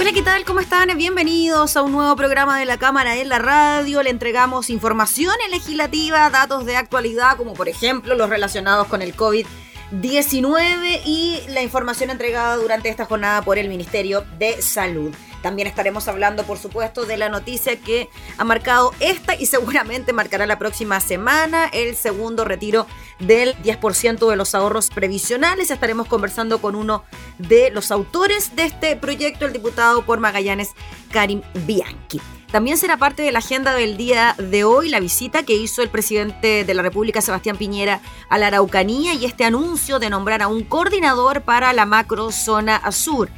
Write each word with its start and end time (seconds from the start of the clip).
Hola, 0.00 0.12
¿qué 0.12 0.22
tal? 0.22 0.44
¿Cómo 0.44 0.60
están? 0.60 0.96
Bienvenidos 0.96 1.76
a 1.76 1.82
un 1.82 1.90
nuevo 1.90 2.14
programa 2.14 2.56
de 2.56 2.64
la 2.64 2.78
Cámara 2.78 3.16
en 3.16 3.28
la 3.28 3.40
Radio. 3.40 4.00
Le 4.04 4.10
entregamos 4.10 4.70
información 4.70 5.34
legislativa, 5.50 6.30
datos 6.30 6.64
de 6.66 6.76
actualidad, 6.76 7.36
como 7.36 7.54
por 7.54 7.68
ejemplo 7.68 8.14
los 8.14 8.30
relacionados 8.30 8.86
con 8.86 9.02
el 9.02 9.16
COVID-19 9.16 11.00
y 11.04 11.40
la 11.48 11.62
información 11.62 12.10
entregada 12.10 12.54
durante 12.58 12.90
esta 12.90 13.06
jornada 13.06 13.42
por 13.42 13.58
el 13.58 13.68
Ministerio 13.68 14.24
de 14.38 14.62
Salud. 14.62 15.12
También 15.42 15.68
estaremos 15.68 16.08
hablando, 16.08 16.44
por 16.44 16.58
supuesto, 16.58 17.04
de 17.04 17.16
la 17.16 17.28
noticia 17.28 17.80
que 17.80 18.08
ha 18.36 18.44
marcado 18.44 18.92
esta 19.00 19.34
y 19.34 19.46
seguramente 19.46 20.12
marcará 20.12 20.46
la 20.46 20.58
próxima 20.58 21.00
semana 21.00 21.66
el 21.72 21.96
segundo 21.96 22.44
retiro 22.44 22.86
del 23.18 23.54
10% 23.62 24.28
de 24.28 24.36
los 24.36 24.54
ahorros 24.54 24.90
previsionales. 24.90 25.70
Estaremos 25.70 26.08
conversando 26.08 26.60
con 26.60 26.74
uno 26.74 27.04
de 27.38 27.70
los 27.70 27.90
autores 27.90 28.56
de 28.56 28.64
este 28.64 28.96
proyecto, 28.96 29.46
el 29.46 29.52
diputado 29.52 30.04
por 30.04 30.18
Magallanes, 30.18 30.70
Karim 31.12 31.42
Bianchi. 31.66 32.20
También 32.50 32.78
será 32.78 32.96
parte 32.96 33.22
de 33.22 33.30
la 33.30 33.40
agenda 33.40 33.74
del 33.74 33.98
día 33.98 34.34
de 34.38 34.64
hoy 34.64 34.88
la 34.88 35.00
visita 35.00 35.42
que 35.42 35.54
hizo 35.54 35.82
el 35.82 35.90
presidente 35.90 36.64
de 36.64 36.74
la 36.74 36.80
República, 36.80 37.20
Sebastián 37.20 37.58
Piñera, 37.58 38.00
a 38.30 38.38
la 38.38 38.46
Araucanía 38.46 39.12
y 39.12 39.26
este 39.26 39.44
anuncio 39.44 39.98
de 39.98 40.08
nombrar 40.08 40.40
a 40.40 40.48
un 40.48 40.64
coordinador 40.64 41.42
para 41.42 41.74
la 41.74 41.84
macrozona 41.84 42.90
sur. 42.90 43.28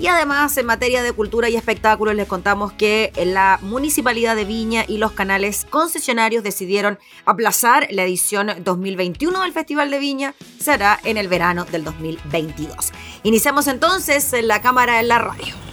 Y 0.00 0.06
además, 0.06 0.56
en 0.56 0.64
materia 0.64 1.02
de 1.02 1.12
cultura 1.12 1.50
y 1.50 1.56
espectáculos, 1.56 2.14
les 2.14 2.26
contamos 2.26 2.72
que 2.72 3.12
la 3.22 3.58
Municipalidad 3.60 4.34
de 4.34 4.46
Viña 4.46 4.82
y 4.88 4.96
los 4.96 5.12
canales 5.12 5.66
concesionarios 5.68 6.42
decidieron 6.42 6.98
aplazar 7.26 7.86
la 7.90 8.04
edición 8.04 8.50
2021 8.64 9.42
del 9.42 9.52
Festival 9.52 9.90
de 9.90 9.98
Viña. 9.98 10.34
Será 10.58 10.98
en 11.04 11.18
el 11.18 11.28
verano 11.28 11.66
del 11.66 11.84
2022. 11.84 12.92
Iniciamos 13.24 13.66
entonces 13.66 14.34
la 14.42 14.62
cámara 14.62 15.00
en 15.00 15.08
la 15.08 15.18
radio. 15.18 15.69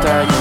это 0.00 0.39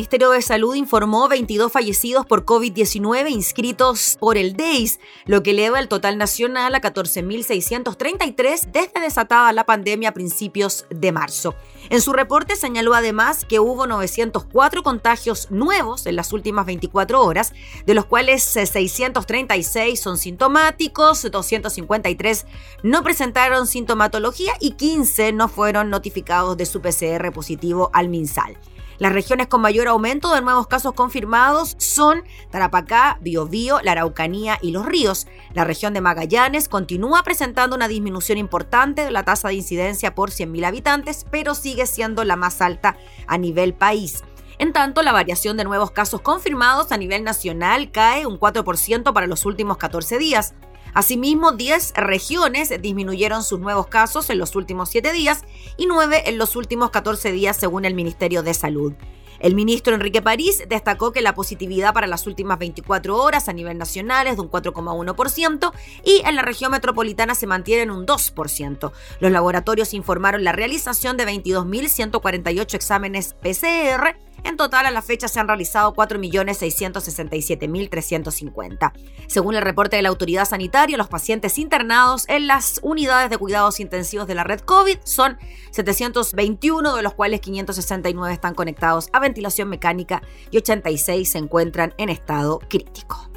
Ministerio 0.00 0.30
de 0.30 0.40
Salud 0.40 0.74
informó 0.76 1.28
22 1.28 1.70
fallecidos 1.70 2.24
por 2.24 2.46
COVID-19 2.46 3.30
inscritos 3.32 4.16
por 4.18 4.38
el 4.38 4.54
DEIS, 4.54 4.98
lo 5.26 5.42
que 5.42 5.50
eleva 5.50 5.78
el 5.78 5.88
total 5.88 6.16
nacional 6.16 6.74
a 6.74 6.80
14.633 6.80 8.70
desde 8.72 8.98
desatada 8.98 9.52
la 9.52 9.66
pandemia 9.66 10.08
a 10.08 10.14
principios 10.14 10.86
de 10.88 11.12
marzo. 11.12 11.54
En 11.90 12.00
su 12.00 12.14
reporte 12.14 12.56
señaló 12.56 12.94
además 12.94 13.44
que 13.44 13.60
hubo 13.60 13.86
904 13.86 14.82
contagios 14.82 15.50
nuevos 15.50 16.06
en 16.06 16.16
las 16.16 16.32
últimas 16.32 16.64
24 16.64 17.22
horas, 17.22 17.52
de 17.84 17.92
los 17.92 18.06
cuales 18.06 18.42
636 18.42 20.00
son 20.00 20.16
sintomáticos, 20.16 21.30
253 21.30 22.46
no 22.82 23.02
presentaron 23.02 23.66
sintomatología 23.66 24.54
y 24.60 24.70
15 24.70 25.32
no 25.32 25.48
fueron 25.48 25.90
notificados 25.90 26.56
de 26.56 26.64
su 26.64 26.80
PCR 26.80 27.30
positivo 27.34 27.90
al 27.92 28.08
MinSal. 28.08 28.56
Las 29.00 29.14
regiones 29.14 29.46
con 29.46 29.62
mayor 29.62 29.88
aumento 29.88 30.34
de 30.34 30.42
nuevos 30.42 30.66
casos 30.66 30.92
confirmados 30.92 31.74
son 31.78 32.22
Tarapacá, 32.50 33.16
Biobío, 33.22 33.80
la 33.82 33.92
Araucanía 33.92 34.58
y 34.60 34.72
Los 34.72 34.84
Ríos. 34.84 35.26
La 35.54 35.64
región 35.64 35.94
de 35.94 36.02
Magallanes 36.02 36.68
continúa 36.68 37.22
presentando 37.22 37.74
una 37.74 37.88
disminución 37.88 38.36
importante 38.36 39.02
de 39.02 39.10
la 39.10 39.24
tasa 39.24 39.48
de 39.48 39.54
incidencia 39.54 40.14
por 40.14 40.30
100.000 40.30 40.66
habitantes, 40.66 41.24
pero 41.30 41.54
sigue 41.54 41.86
siendo 41.86 42.24
la 42.24 42.36
más 42.36 42.60
alta 42.60 42.98
a 43.26 43.38
nivel 43.38 43.72
país. 43.72 44.22
En 44.58 44.74
tanto, 44.74 45.00
la 45.00 45.12
variación 45.12 45.56
de 45.56 45.64
nuevos 45.64 45.92
casos 45.92 46.20
confirmados 46.20 46.92
a 46.92 46.98
nivel 46.98 47.24
nacional 47.24 47.90
cae 47.90 48.26
un 48.26 48.38
4% 48.38 49.14
para 49.14 49.26
los 49.26 49.46
últimos 49.46 49.78
14 49.78 50.18
días. 50.18 50.52
Asimismo, 50.94 51.52
10 51.52 51.92
regiones 51.94 52.72
disminuyeron 52.80 53.42
sus 53.44 53.60
nuevos 53.60 53.86
casos 53.86 54.30
en 54.30 54.38
los 54.38 54.56
últimos 54.56 54.88
7 54.88 55.12
días 55.12 55.44
y 55.76 55.86
9 55.86 56.24
en 56.26 56.38
los 56.38 56.56
últimos 56.56 56.90
14 56.90 57.32
días 57.32 57.56
según 57.56 57.84
el 57.84 57.94
Ministerio 57.94 58.42
de 58.42 58.54
Salud. 58.54 58.94
El 59.40 59.54
ministro 59.54 59.94
Enrique 59.94 60.20
París 60.20 60.62
destacó 60.68 61.12
que 61.12 61.22
la 61.22 61.34
positividad 61.34 61.94
para 61.94 62.06
las 62.06 62.26
últimas 62.26 62.58
24 62.58 63.16
horas 63.16 63.48
a 63.48 63.54
nivel 63.54 63.78
nacional 63.78 64.26
es 64.26 64.36
de 64.36 64.42
un 64.42 64.50
4,1% 64.50 65.72
y 66.04 66.22
en 66.26 66.36
la 66.36 66.42
región 66.42 66.70
metropolitana 66.70 67.34
se 67.34 67.46
mantiene 67.46 67.82
en 67.82 67.90
un 67.90 68.06
2%. 68.06 68.92
Los 69.18 69.32
laboratorios 69.32 69.94
informaron 69.94 70.44
la 70.44 70.52
realización 70.52 71.16
de 71.16 71.26
22.148 71.26 72.74
exámenes 72.74 73.34
PCR 73.34 74.14
en 74.44 74.56
total, 74.56 74.86
a 74.86 74.90
la 74.90 75.02
fecha 75.02 75.28
se 75.28 75.38
han 75.40 75.48
realizado 75.48 75.94
4.667.350. 75.94 78.92
Según 79.26 79.54
el 79.54 79.62
reporte 79.62 79.96
de 79.96 80.02
la 80.02 80.08
autoridad 80.08 80.44
sanitaria, 80.44 80.96
los 80.96 81.08
pacientes 81.08 81.58
internados 81.58 82.28
en 82.28 82.46
las 82.46 82.80
unidades 82.82 83.30
de 83.30 83.38
cuidados 83.38 83.80
intensivos 83.80 84.26
de 84.26 84.34
la 84.34 84.44
red 84.44 84.60
COVID 84.60 84.98
son 85.04 85.38
721, 85.70 86.96
de 86.96 87.02
los 87.02 87.14
cuales 87.14 87.40
569 87.40 88.32
están 88.32 88.54
conectados 88.54 89.08
a 89.12 89.20
ventilación 89.20 89.68
mecánica 89.68 90.22
y 90.50 90.58
86 90.58 91.30
se 91.30 91.38
encuentran 91.38 91.94
en 91.98 92.08
estado 92.08 92.60
crítico. 92.68 93.29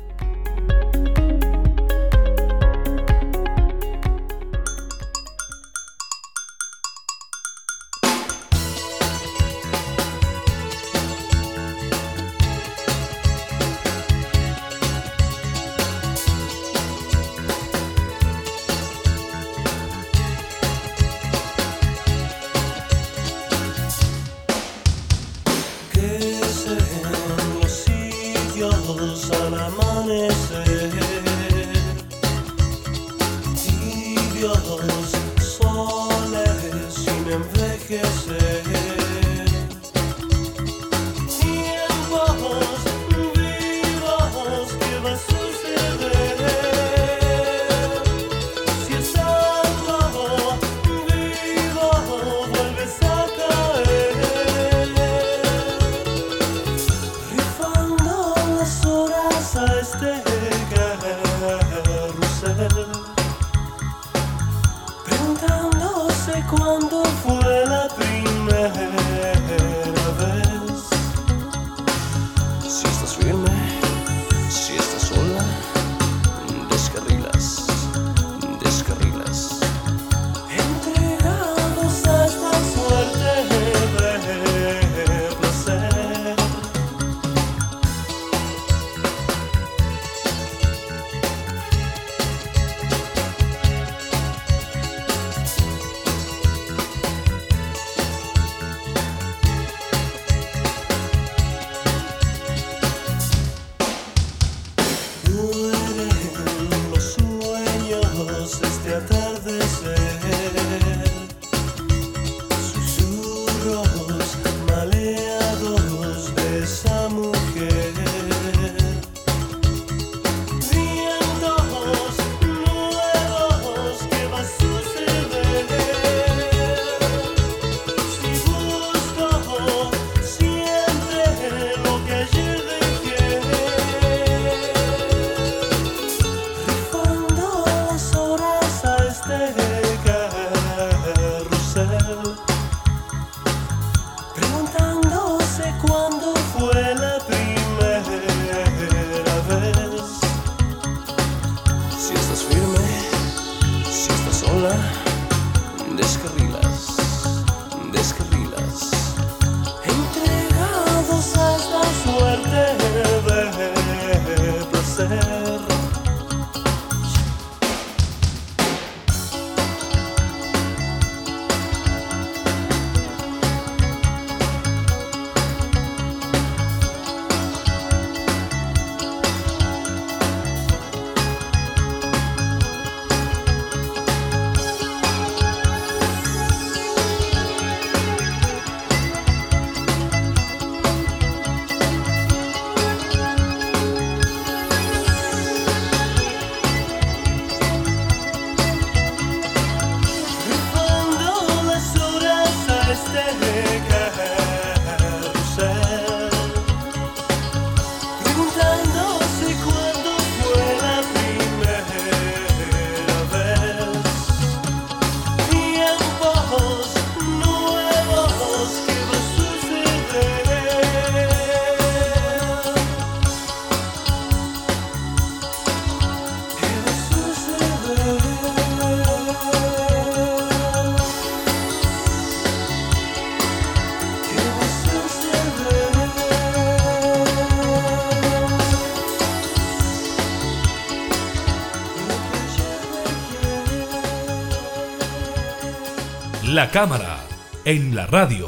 La 246.64 246.72
cámara 246.72 247.20
en 247.66 247.94
la 247.94 248.08
radio. 248.08 248.48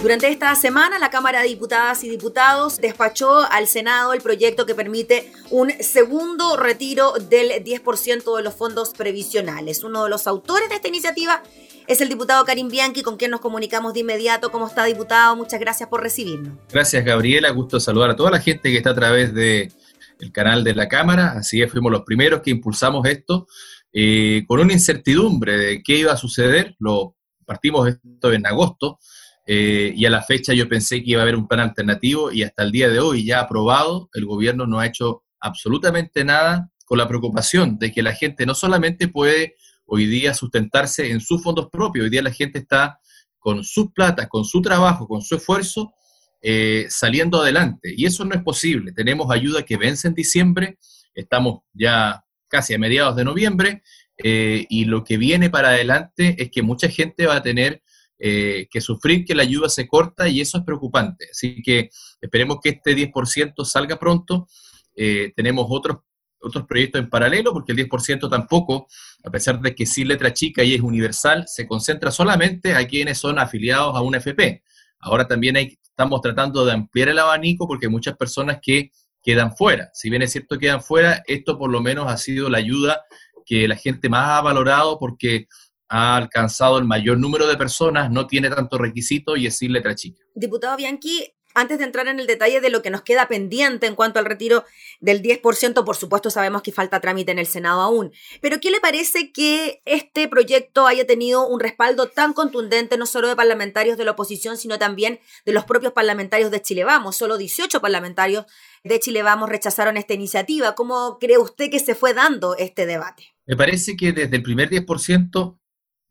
Durante 0.00 0.28
esta 0.28 0.54
semana, 0.54 1.00
la 1.00 1.10
Cámara 1.10 1.42
de 1.42 1.48
Diputadas 1.48 2.04
y 2.04 2.08
Diputados 2.08 2.80
despachó 2.80 3.40
al 3.50 3.66
Senado 3.66 4.12
el 4.12 4.20
proyecto 4.20 4.64
que 4.64 4.76
permite 4.76 5.32
un 5.50 5.72
segundo 5.80 6.56
retiro 6.56 7.14
del 7.14 7.50
10% 7.64 8.36
de 8.36 8.42
los 8.44 8.54
fondos 8.54 8.90
previsionales. 8.90 9.82
Uno 9.82 10.04
de 10.04 10.10
los 10.10 10.28
autores 10.28 10.68
de 10.68 10.76
esta 10.76 10.86
iniciativa 10.86 11.42
es 11.88 12.00
el 12.00 12.08
diputado 12.08 12.44
Karim 12.44 12.68
Bianchi, 12.68 13.02
con 13.02 13.16
quien 13.16 13.32
nos 13.32 13.40
comunicamos 13.40 13.92
de 13.92 14.00
inmediato. 14.00 14.52
¿Cómo 14.52 14.68
está, 14.68 14.84
diputado? 14.84 15.34
Muchas 15.34 15.58
gracias 15.58 15.88
por 15.88 16.00
recibirnos. 16.00 16.56
Gracias, 16.70 17.04
Gabriela. 17.04 17.50
Gusto 17.50 17.80
saludar 17.80 18.10
a 18.10 18.14
toda 18.14 18.30
la 18.30 18.40
gente 18.40 18.70
que 18.70 18.76
está 18.76 18.90
a 18.90 18.94
través 18.94 19.34
del 19.34 19.72
el 20.20 20.30
canal 20.30 20.62
de 20.62 20.76
la 20.76 20.86
Cámara. 20.86 21.32
Así 21.32 21.60
es, 21.60 21.68
fuimos 21.68 21.90
los 21.90 22.02
primeros 22.02 22.40
que 22.40 22.50
impulsamos 22.50 23.04
esto. 23.08 23.48
Eh, 23.92 24.44
con 24.46 24.60
una 24.60 24.72
incertidumbre 24.72 25.56
de 25.56 25.82
qué 25.82 25.98
iba 25.98 26.12
a 26.12 26.16
suceder, 26.16 26.76
lo 26.78 27.16
partimos 27.46 27.88
esto 27.88 28.32
en 28.32 28.46
agosto, 28.46 28.98
eh, 29.46 29.94
y 29.96 30.04
a 30.04 30.10
la 30.10 30.22
fecha 30.22 30.52
yo 30.52 30.68
pensé 30.68 31.02
que 31.02 31.12
iba 31.12 31.20
a 31.20 31.22
haber 31.22 31.36
un 31.36 31.48
plan 31.48 31.60
alternativo 31.60 32.30
y 32.30 32.42
hasta 32.42 32.62
el 32.62 32.70
día 32.70 32.90
de 32.90 33.00
hoy 33.00 33.24
ya 33.24 33.40
aprobado, 33.40 34.10
el 34.12 34.26
gobierno 34.26 34.66
no 34.66 34.78
ha 34.78 34.86
hecho 34.86 35.24
absolutamente 35.40 36.22
nada 36.22 36.70
con 36.84 36.98
la 36.98 37.08
preocupación 37.08 37.78
de 37.78 37.90
que 37.90 38.02
la 38.02 38.12
gente 38.12 38.44
no 38.44 38.54
solamente 38.54 39.08
puede 39.08 39.54
hoy 39.86 40.04
día 40.04 40.34
sustentarse 40.34 41.10
en 41.10 41.20
sus 41.20 41.42
fondos 41.42 41.68
propios, 41.72 42.04
hoy 42.04 42.10
día 42.10 42.20
la 42.20 42.30
gente 42.30 42.58
está 42.58 43.00
con 43.38 43.64
sus 43.64 43.90
platas, 43.92 44.28
con 44.28 44.44
su 44.44 44.60
trabajo, 44.60 45.08
con 45.08 45.22
su 45.22 45.36
esfuerzo, 45.36 45.94
eh, 46.42 46.86
saliendo 46.90 47.40
adelante. 47.40 47.94
Y 47.96 48.04
eso 48.04 48.24
no 48.26 48.34
es 48.34 48.42
posible. 48.42 48.92
Tenemos 48.92 49.30
ayuda 49.30 49.62
que 49.62 49.78
vence 49.78 50.08
en 50.08 50.14
diciembre, 50.14 50.78
estamos 51.14 51.60
ya 51.72 52.22
casi 52.48 52.74
a 52.74 52.78
mediados 52.78 53.16
de 53.16 53.24
noviembre, 53.24 53.82
eh, 54.18 54.66
y 54.68 54.84
lo 54.84 55.04
que 55.04 55.16
viene 55.16 55.48
para 55.48 55.68
adelante 55.68 56.34
es 56.38 56.50
que 56.50 56.62
mucha 56.62 56.88
gente 56.88 57.26
va 57.26 57.36
a 57.36 57.42
tener 57.42 57.82
eh, 58.18 58.66
que 58.68 58.80
sufrir 58.80 59.24
que 59.24 59.36
la 59.36 59.44
ayuda 59.44 59.68
se 59.68 59.86
corta 59.86 60.28
y 60.28 60.40
eso 60.40 60.58
es 60.58 60.64
preocupante. 60.64 61.28
Así 61.30 61.62
que 61.62 61.90
esperemos 62.20 62.58
que 62.62 62.70
este 62.70 62.96
10% 62.96 63.64
salga 63.64 63.98
pronto. 63.98 64.48
Eh, 64.96 65.32
tenemos 65.36 65.66
otros, 65.68 65.98
otros 66.40 66.66
proyectos 66.66 67.00
en 67.00 67.08
paralelo 67.08 67.52
porque 67.52 67.70
el 67.70 67.78
10% 67.78 68.28
tampoco, 68.28 68.88
a 69.22 69.30
pesar 69.30 69.60
de 69.60 69.72
que 69.72 69.86
sí 69.86 70.04
letra 70.04 70.32
chica 70.32 70.64
y 70.64 70.74
es 70.74 70.80
universal, 70.80 71.44
se 71.46 71.68
concentra 71.68 72.10
solamente 72.10 72.74
a 72.74 72.86
quienes 72.88 73.18
son 73.18 73.38
afiliados 73.38 73.94
a 73.94 74.00
una 74.00 74.18
FP. 74.18 74.64
Ahora 74.98 75.28
también 75.28 75.56
hay, 75.56 75.78
estamos 75.80 76.20
tratando 76.20 76.64
de 76.64 76.72
ampliar 76.72 77.10
el 77.10 77.20
abanico 77.20 77.68
porque 77.68 77.86
hay 77.86 77.92
muchas 77.92 78.16
personas 78.16 78.58
que 78.60 78.90
quedan 79.22 79.56
fuera. 79.56 79.90
Si 79.92 80.10
bien 80.10 80.22
es 80.22 80.32
cierto 80.32 80.56
que 80.56 80.66
quedan 80.66 80.82
fuera, 80.82 81.22
esto 81.26 81.58
por 81.58 81.70
lo 81.70 81.80
menos 81.80 82.10
ha 82.10 82.16
sido 82.16 82.48
la 82.48 82.58
ayuda 82.58 83.02
que 83.44 83.66
la 83.66 83.76
gente 83.76 84.08
más 84.08 84.28
ha 84.28 84.42
valorado 84.42 84.98
porque 84.98 85.46
ha 85.88 86.16
alcanzado 86.16 86.78
el 86.78 86.84
mayor 86.84 87.18
número 87.18 87.46
de 87.46 87.56
personas, 87.56 88.10
no 88.10 88.26
tiene 88.26 88.50
tanto 88.50 88.76
requisito 88.76 89.36
y 89.36 89.46
es 89.46 89.56
sin 89.56 89.72
letra 89.72 89.94
chica. 89.94 90.22
Diputado 90.34 90.76
Bianchi, 90.76 91.32
antes 91.54 91.78
de 91.78 91.84
entrar 91.84 92.06
en 92.08 92.20
el 92.20 92.26
detalle 92.26 92.60
de 92.60 92.70
lo 92.70 92.82
que 92.82 92.90
nos 92.90 93.02
queda 93.02 93.26
pendiente 93.26 93.86
en 93.86 93.94
cuanto 93.94 94.18
al 94.18 94.26
retiro 94.26 94.64
del 95.00 95.22
10%, 95.22 95.84
por 95.84 95.96
supuesto 95.96 96.30
sabemos 96.30 96.62
que 96.62 96.72
falta 96.72 97.00
trámite 97.00 97.32
en 97.32 97.38
el 97.38 97.46
Senado 97.46 97.80
aún, 97.80 98.12
pero 98.40 98.60
¿qué 98.60 98.70
le 98.70 98.80
parece 98.80 99.32
que 99.32 99.82
este 99.84 100.28
proyecto 100.28 100.86
haya 100.86 101.06
tenido 101.06 101.46
un 101.46 101.58
respaldo 101.58 102.08
tan 102.08 102.32
contundente 102.34 102.96
no 102.98 103.06
solo 103.06 103.28
de 103.28 103.36
parlamentarios 103.36 103.96
de 103.96 104.04
la 104.04 104.12
oposición, 104.12 104.56
sino 104.56 104.78
también 104.78 105.20
de 105.46 105.52
los 105.52 105.64
propios 105.64 105.92
parlamentarios 105.94 106.50
de 106.50 106.62
Chile 106.62 106.84
Vamos? 106.84 107.16
Solo 107.16 107.38
18 107.38 107.80
parlamentarios 107.80 108.44
de 108.84 109.00
Chile 109.00 109.22
Vamos 109.22 109.48
rechazaron 109.48 109.96
esta 109.96 110.14
iniciativa. 110.14 110.74
¿Cómo 110.74 111.18
cree 111.18 111.38
usted 111.38 111.70
que 111.70 111.80
se 111.80 111.94
fue 111.94 112.14
dando 112.14 112.56
este 112.56 112.86
debate? 112.86 113.34
Me 113.46 113.56
parece 113.56 113.96
que 113.96 114.12
desde 114.12 114.36
el 114.36 114.42
primer 114.42 114.70
10% 114.70 115.58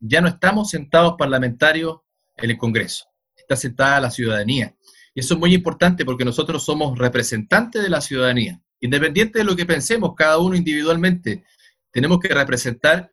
ya 0.00 0.20
no 0.20 0.28
estamos 0.28 0.70
sentados 0.70 1.14
parlamentarios 1.18 2.00
en 2.36 2.50
el 2.50 2.58
Congreso, 2.58 3.06
está 3.36 3.56
sentada 3.56 4.00
la 4.00 4.10
ciudadanía. 4.10 4.76
Y 5.14 5.20
eso 5.20 5.34
es 5.34 5.40
muy 5.40 5.54
importante 5.54 6.04
porque 6.04 6.24
nosotros 6.24 6.64
somos 6.64 6.98
representantes 6.98 7.82
de 7.82 7.90
la 7.90 8.00
ciudadanía. 8.00 8.60
Independiente 8.80 9.40
de 9.40 9.44
lo 9.44 9.56
que 9.56 9.66
pensemos 9.66 10.14
cada 10.16 10.38
uno 10.38 10.54
individualmente, 10.54 11.44
tenemos 11.90 12.20
que 12.20 12.28
representar 12.28 13.12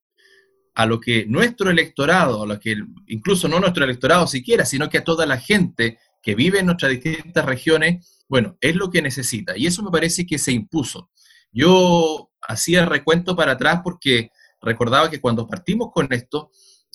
a 0.76 0.86
lo 0.86 1.00
que 1.00 1.26
nuestro 1.26 1.72
electorado, 1.72 2.44
a 2.44 2.46
lo 2.46 2.60
que 2.60 2.76
incluso 3.08 3.48
no 3.48 3.60
nuestro 3.60 3.86
electorado 3.86 4.28
siquiera, 4.28 4.66
sino 4.66 4.90
que 4.90 5.00
a 5.00 5.04
toda 5.04 5.26
la 5.26 5.38
gente 5.38 5.98
que 6.22 6.36
vive 6.36 6.60
en 6.60 6.68
nuestras 6.68 6.92
distintas 6.92 7.46
regiones, 7.46 8.15
bueno, 8.28 8.58
es 8.62 8.76
lo 8.76 8.90
que 8.90 9.02
necesita. 9.02 9.58
Y 9.58 9.68
eso 9.68 9.84
me 9.84 9.92
parece 9.92 10.26
que 10.26 10.38
se 10.38 10.52
impuso. 10.52 11.10
Yo 11.52 12.32
hacía 12.42 12.86
recuento 12.86 13.36
para 13.36 13.54
atrás 13.54 13.82
porque 13.84 14.30
recordaba 14.62 15.10
que 15.10 15.22
cuando 15.22 15.48
partimos 15.48 15.90
con 15.94 16.12
esto, 16.12 16.52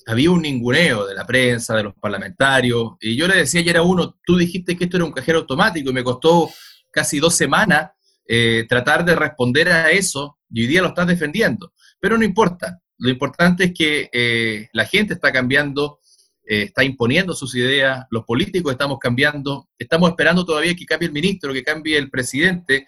había 0.07 0.31
un 0.31 0.41
ninguneo 0.41 1.05
de 1.05 1.15
la 1.15 1.25
prensa, 1.25 1.75
de 1.75 1.83
los 1.83 1.93
parlamentarios, 1.95 2.93
y 2.99 3.15
yo 3.15 3.27
le 3.27 3.37
decía 3.37 3.61
ayer 3.61 3.77
a 3.77 3.83
uno, 3.83 4.17
tú 4.25 4.37
dijiste 4.37 4.75
que 4.75 4.85
esto 4.85 4.97
era 4.97 5.05
un 5.05 5.11
cajero 5.11 5.39
automático 5.39 5.89
y 5.89 5.93
me 5.93 6.03
costó 6.03 6.49
casi 6.91 7.19
dos 7.19 7.35
semanas 7.35 7.91
eh, 8.27 8.65
tratar 8.67 9.05
de 9.05 9.15
responder 9.15 9.69
a 9.69 9.91
eso 9.91 10.37
y 10.49 10.61
hoy 10.61 10.67
día 10.67 10.81
lo 10.81 10.89
estás 10.89 11.07
defendiendo. 11.07 11.73
Pero 11.99 12.17
no 12.17 12.23
importa, 12.23 12.81
lo 12.97 13.09
importante 13.09 13.65
es 13.65 13.73
que 13.73 14.09
eh, 14.11 14.69
la 14.73 14.85
gente 14.85 15.15
está 15.15 15.31
cambiando, 15.31 15.99
eh, 16.51 16.63
está 16.63 16.83
imponiendo 16.83 17.33
sus 17.33 17.55
ideas, 17.55 18.05
los 18.09 18.25
políticos 18.25 18.71
estamos 18.71 18.99
cambiando, 18.99 19.69
estamos 19.77 20.09
esperando 20.09 20.43
todavía 20.43 20.75
que 20.75 20.85
cambie 20.85 21.07
el 21.07 21.13
ministro, 21.13 21.53
que 21.53 21.63
cambie 21.63 21.97
el 21.97 22.09
presidente, 22.09 22.87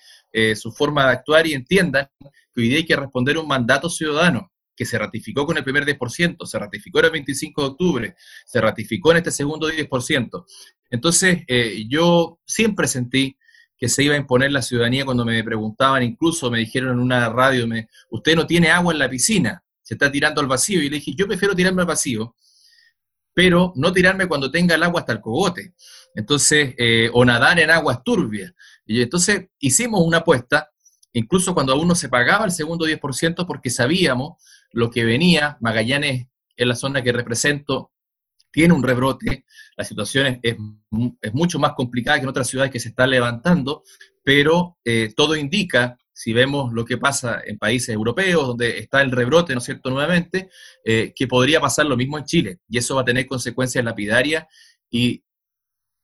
su 0.55 0.71
forma 0.71 1.05
de 1.05 1.11
actuar 1.11 1.45
y 1.45 1.53
entiendan 1.53 2.09
que 2.19 2.61
hoy 2.61 2.67
día 2.67 2.77
hay 2.77 2.85
que 2.85 2.95
responder 2.95 3.37
un 3.37 3.47
mandato 3.47 3.87
ciudadano 3.87 4.51
que 4.75 4.85
se 4.85 4.97
ratificó 4.97 5.45
con 5.45 5.57
el 5.57 5.63
primer 5.63 5.85
10%, 5.85 6.45
se 6.45 6.59
ratificó 6.59 6.99
el 6.99 7.11
25 7.11 7.61
de 7.61 7.67
octubre, 7.67 8.15
se 8.45 8.61
ratificó 8.61 9.11
en 9.11 9.17
este 9.17 9.31
segundo 9.31 9.69
10%. 9.69 10.45
Entonces, 10.89 11.43
eh, 11.47 11.85
yo 11.87 12.39
siempre 12.45 12.87
sentí 12.87 13.37
que 13.77 13.89
se 13.89 14.03
iba 14.03 14.15
a 14.15 14.17
imponer 14.17 14.51
la 14.51 14.61
ciudadanía 14.61 15.05
cuando 15.05 15.25
me 15.25 15.43
preguntaban, 15.43 16.03
incluso 16.03 16.49
me 16.49 16.59
dijeron 16.59 16.93
en 16.93 16.99
una 16.99 17.29
radio, 17.29 17.67
me, 17.67 17.87
usted 18.09 18.35
no 18.35 18.47
tiene 18.47 18.69
agua 18.69 18.93
en 18.93 18.99
la 18.99 19.09
piscina, 19.09 19.63
se 19.81 19.95
está 19.95 20.11
tirando 20.11 20.41
al 20.41 20.47
vacío. 20.47 20.81
Y 20.81 20.89
le 20.89 20.97
dije, 20.97 21.13
yo 21.15 21.27
prefiero 21.27 21.55
tirarme 21.55 21.81
al 21.81 21.87
vacío, 21.87 22.35
pero 23.33 23.73
no 23.75 23.91
tirarme 23.91 24.27
cuando 24.27 24.51
tenga 24.51 24.75
el 24.75 24.83
agua 24.83 25.01
hasta 25.01 25.13
el 25.13 25.21
cogote. 25.21 25.73
Entonces, 26.15 26.75
eh, 26.77 27.09
o 27.13 27.25
nadar 27.25 27.59
en 27.59 27.71
aguas 27.71 28.03
turbias. 28.03 28.53
Y 28.85 29.01
entonces 29.01 29.47
hicimos 29.59 30.01
una 30.01 30.17
apuesta, 30.17 30.69
incluso 31.13 31.53
cuando 31.53 31.73
aún 31.73 31.87
no 31.87 31.95
se 31.95 32.09
pagaba 32.09 32.45
el 32.45 32.51
segundo 32.51 32.85
10%, 32.85 33.45
porque 33.47 33.69
sabíamos 33.69 34.43
lo 34.71 34.89
que 34.89 35.03
venía, 35.03 35.57
Magallanes 35.61 36.27
es 36.55 36.67
la 36.67 36.75
zona 36.75 37.01
que 37.01 37.11
represento, 37.11 37.91
tiene 38.51 38.73
un 38.73 38.83
rebrote, 38.83 39.45
la 39.75 39.83
situación 39.83 40.39
es, 40.43 40.55
mucho 41.33 41.57
más 41.57 41.73
complicada 41.73 42.17
que 42.17 42.23
en 42.23 42.29
otras 42.29 42.47
ciudades 42.47 42.71
que 42.71 42.79
se 42.79 42.89
están 42.89 43.09
levantando, 43.09 43.83
pero 44.23 44.77
eh, 44.85 45.11
todo 45.15 45.35
indica, 45.35 45.97
si 46.13 46.31
vemos 46.31 46.71
lo 46.71 46.85
que 46.85 46.97
pasa 46.97 47.41
en 47.45 47.57
países 47.57 47.89
europeos, 47.89 48.47
donde 48.47 48.77
está 48.77 49.01
el 49.01 49.11
rebrote, 49.11 49.53
¿no 49.53 49.59
es 49.59 49.65
cierto?, 49.65 49.89
nuevamente, 49.89 50.49
eh, 50.85 51.11
que 51.15 51.27
podría 51.27 51.59
pasar 51.59 51.87
lo 51.87 51.97
mismo 51.97 52.17
en 52.17 52.25
Chile, 52.25 52.59
y 52.69 52.77
eso 52.77 52.95
va 52.95 53.01
a 53.01 53.05
tener 53.05 53.27
consecuencias 53.27 53.83
lapidarias, 53.83 54.45
y 54.89 55.23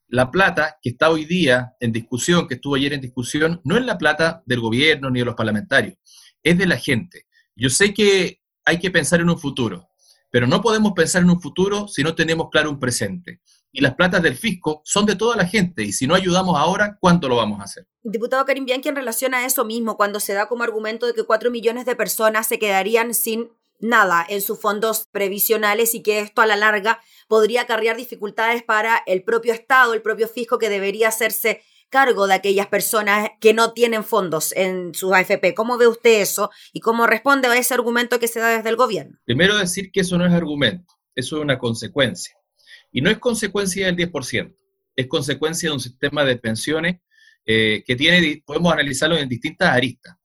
la 0.08 0.32
plata 0.32 0.78
que 0.82 0.89
está 0.89 1.12
hoy 1.12 1.25
día 1.25 1.74
en 1.80 1.92
discusión, 1.92 2.48
que 2.48 2.56
estuvo 2.56 2.75
ayer 2.75 2.94
en 2.94 3.01
discusión, 3.01 3.62
no 3.63 3.78
es 3.78 3.86
la 3.86 3.98
plata 3.98 4.42
del 4.46 4.60
gobierno 4.60 5.12
ni 5.12 5.20
de 5.20 5.25
los 5.25 5.36
parlamentarios, 5.36 5.96
es 6.42 6.58
de 6.58 6.66
la 6.66 6.78
gente. 6.78 7.28
Yo 7.56 7.70
sé 7.70 7.94
que 7.94 8.42
hay 8.66 8.80
que 8.80 8.89
pensar 8.89 9.22
en 9.22 9.30
un 9.30 9.38
futuro, 9.38 9.89
pero 10.32 10.48
no 10.48 10.62
podemos 10.62 10.94
pensar 10.94 11.22
en 11.22 11.30
un 11.30 11.42
futuro 11.42 11.88
si 11.88 12.04
no 12.04 12.16
tenemos 12.16 12.50
claro 12.50 12.72
un 12.72 12.80
presente. 12.80 13.42
Y 13.72 13.82
las 13.82 13.96
platas 13.96 14.24
del 14.24 14.36
fisco 14.36 14.82
son 14.84 15.06
de 15.06 15.16
toda 15.16 15.36
la 15.36 15.46
gente 15.46 15.84
y 15.84 15.92
si 15.92 16.08
no 16.08 16.16
ayudamos 16.16 16.58
ahora, 16.58 16.98
¿cuánto 17.00 17.30
lo 17.30 17.36
vamos 17.36 17.60
a 17.60 17.64
hacer? 17.64 17.88
Diputado 18.04 18.46
Karim 18.46 18.66
Bianchi, 18.66 18.90
en 18.90 18.96
relación 18.96 19.34
a 19.34 19.46
eso 19.46 19.64
mismo, 19.66 19.96
cuando 19.96 20.20
se 20.20 20.34
da 20.34 20.48
como 20.48 20.64
argumento 20.64 21.06
de 21.06 21.14
que 21.14 21.24
cuatro 21.24 21.52
millones 21.52 21.86
de 21.86 21.96
personas 21.96 22.48
se 22.48 22.58
quedarían 22.58 23.14
sin 23.14 23.50
nada 23.80 24.26
en 24.28 24.42
sus 24.42 24.60
fondos 24.60 25.08
previsionales 25.12 25.94
y 25.96 26.02
que 26.02 26.20
esto 26.20 26.42
a 26.42 26.46
la 26.46 26.56
larga 26.56 27.00
podría 27.28 27.62
acarrear 27.62 27.96
dificultades 27.96 28.64
para 28.64 29.02
el 29.06 29.24
propio 29.24 29.54
Estado, 29.54 29.94
el 29.94 30.02
propio 30.02 30.28
fisco 30.28 30.58
que 30.58 30.70
debería 30.70 31.08
hacerse 31.10 31.62
cargo 31.90 32.28
de 32.28 32.36
aquellas 32.36 32.68
personas 32.68 33.30
que 33.40 33.54
no 33.54 33.74
tienen 33.74 34.04
fondos 34.04 34.52
en 34.56 34.94
sus 34.94 35.12
AFP. 35.12 35.54
¿Cómo 35.56 35.78
ve 35.78 35.88
usted 35.88 36.22
eso 36.22 36.52
y 36.72 36.82
cómo 36.82 37.08
responde 37.08 37.48
a 37.48 37.58
ese 37.58 37.74
argumento 37.74 38.20
que 38.20 38.28
se 38.28 38.40
da 38.40 38.50
desde 38.50 38.70
el 38.70 38.76
gobierno? 38.76 39.18
Primero 39.26 39.58
decir 39.58 39.92
que 39.92 40.02
eso 40.02 40.18
no 40.18 40.26
es 40.26 40.34
argumento, 40.34 40.94
eso 41.16 41.38
es 41.38 41.42
una 41.42 41.58
consecuencia. 41.58 42.38
Y 42.91 43.01
no 43.01 43.10
es 43.10 43.19
consecuencia 43.19 43.86
del 43.86 43.96
10%, 43.96 44.55
es 44.96 45.08
consecuencia 45.08 45.69
de 45.69 45.74
un 45.74 45.79
sistema 45.79 46.24
de 46.24 46.38
pensiones 46.38 47.01
eh, 47.46 47.84
que 47.86 47.96
tiene, 47.96 48.41
podemos 48.46 48.74
analizarlo 48.74 49.17
en 49.17 49.29
distintas 49.29 49.69
aristas. 49.69 50.15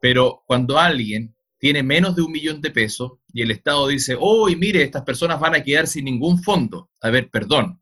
Pero 0.00 0.42
cuando 0.46 0.78
alguien 0.78 1.34
tiene 1.58 1.82
menos 1.82 2.16
de 2.16 2.22
un 2.22 2.32
millón 2.32 2.60
de 2.60 2.70
pesos 2.70 3.12
y 3.32 3.42
el 3.42 3.50
Estado 3.50 3.86
dice, 3.88 4.16
oh, 4.18 4.48
mire, 4.48 4.82
estas 4.82 5.02
personas 5.02 5.38
van 5.38 5.54
a 5.54 5.62
quedar 5.62 5.86
sin 5.86 6.04
ningún 6.04 6.42
fondo. 6.42 6.90
A 7.00 7.10
ver, 7.10 7.30
perdón, 7.30 7.80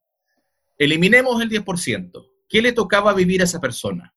eliminemos 0.77 1.41
el 1.43 1.49
10%. 1.49 2.31
¿qué 2.51 2.61
le 2.61 2.73
tocaba 2.73 3.15
vivir 3.15 3.41
a 3.41 3.45
esa 3.45 3.61
persona? 3.61 4.15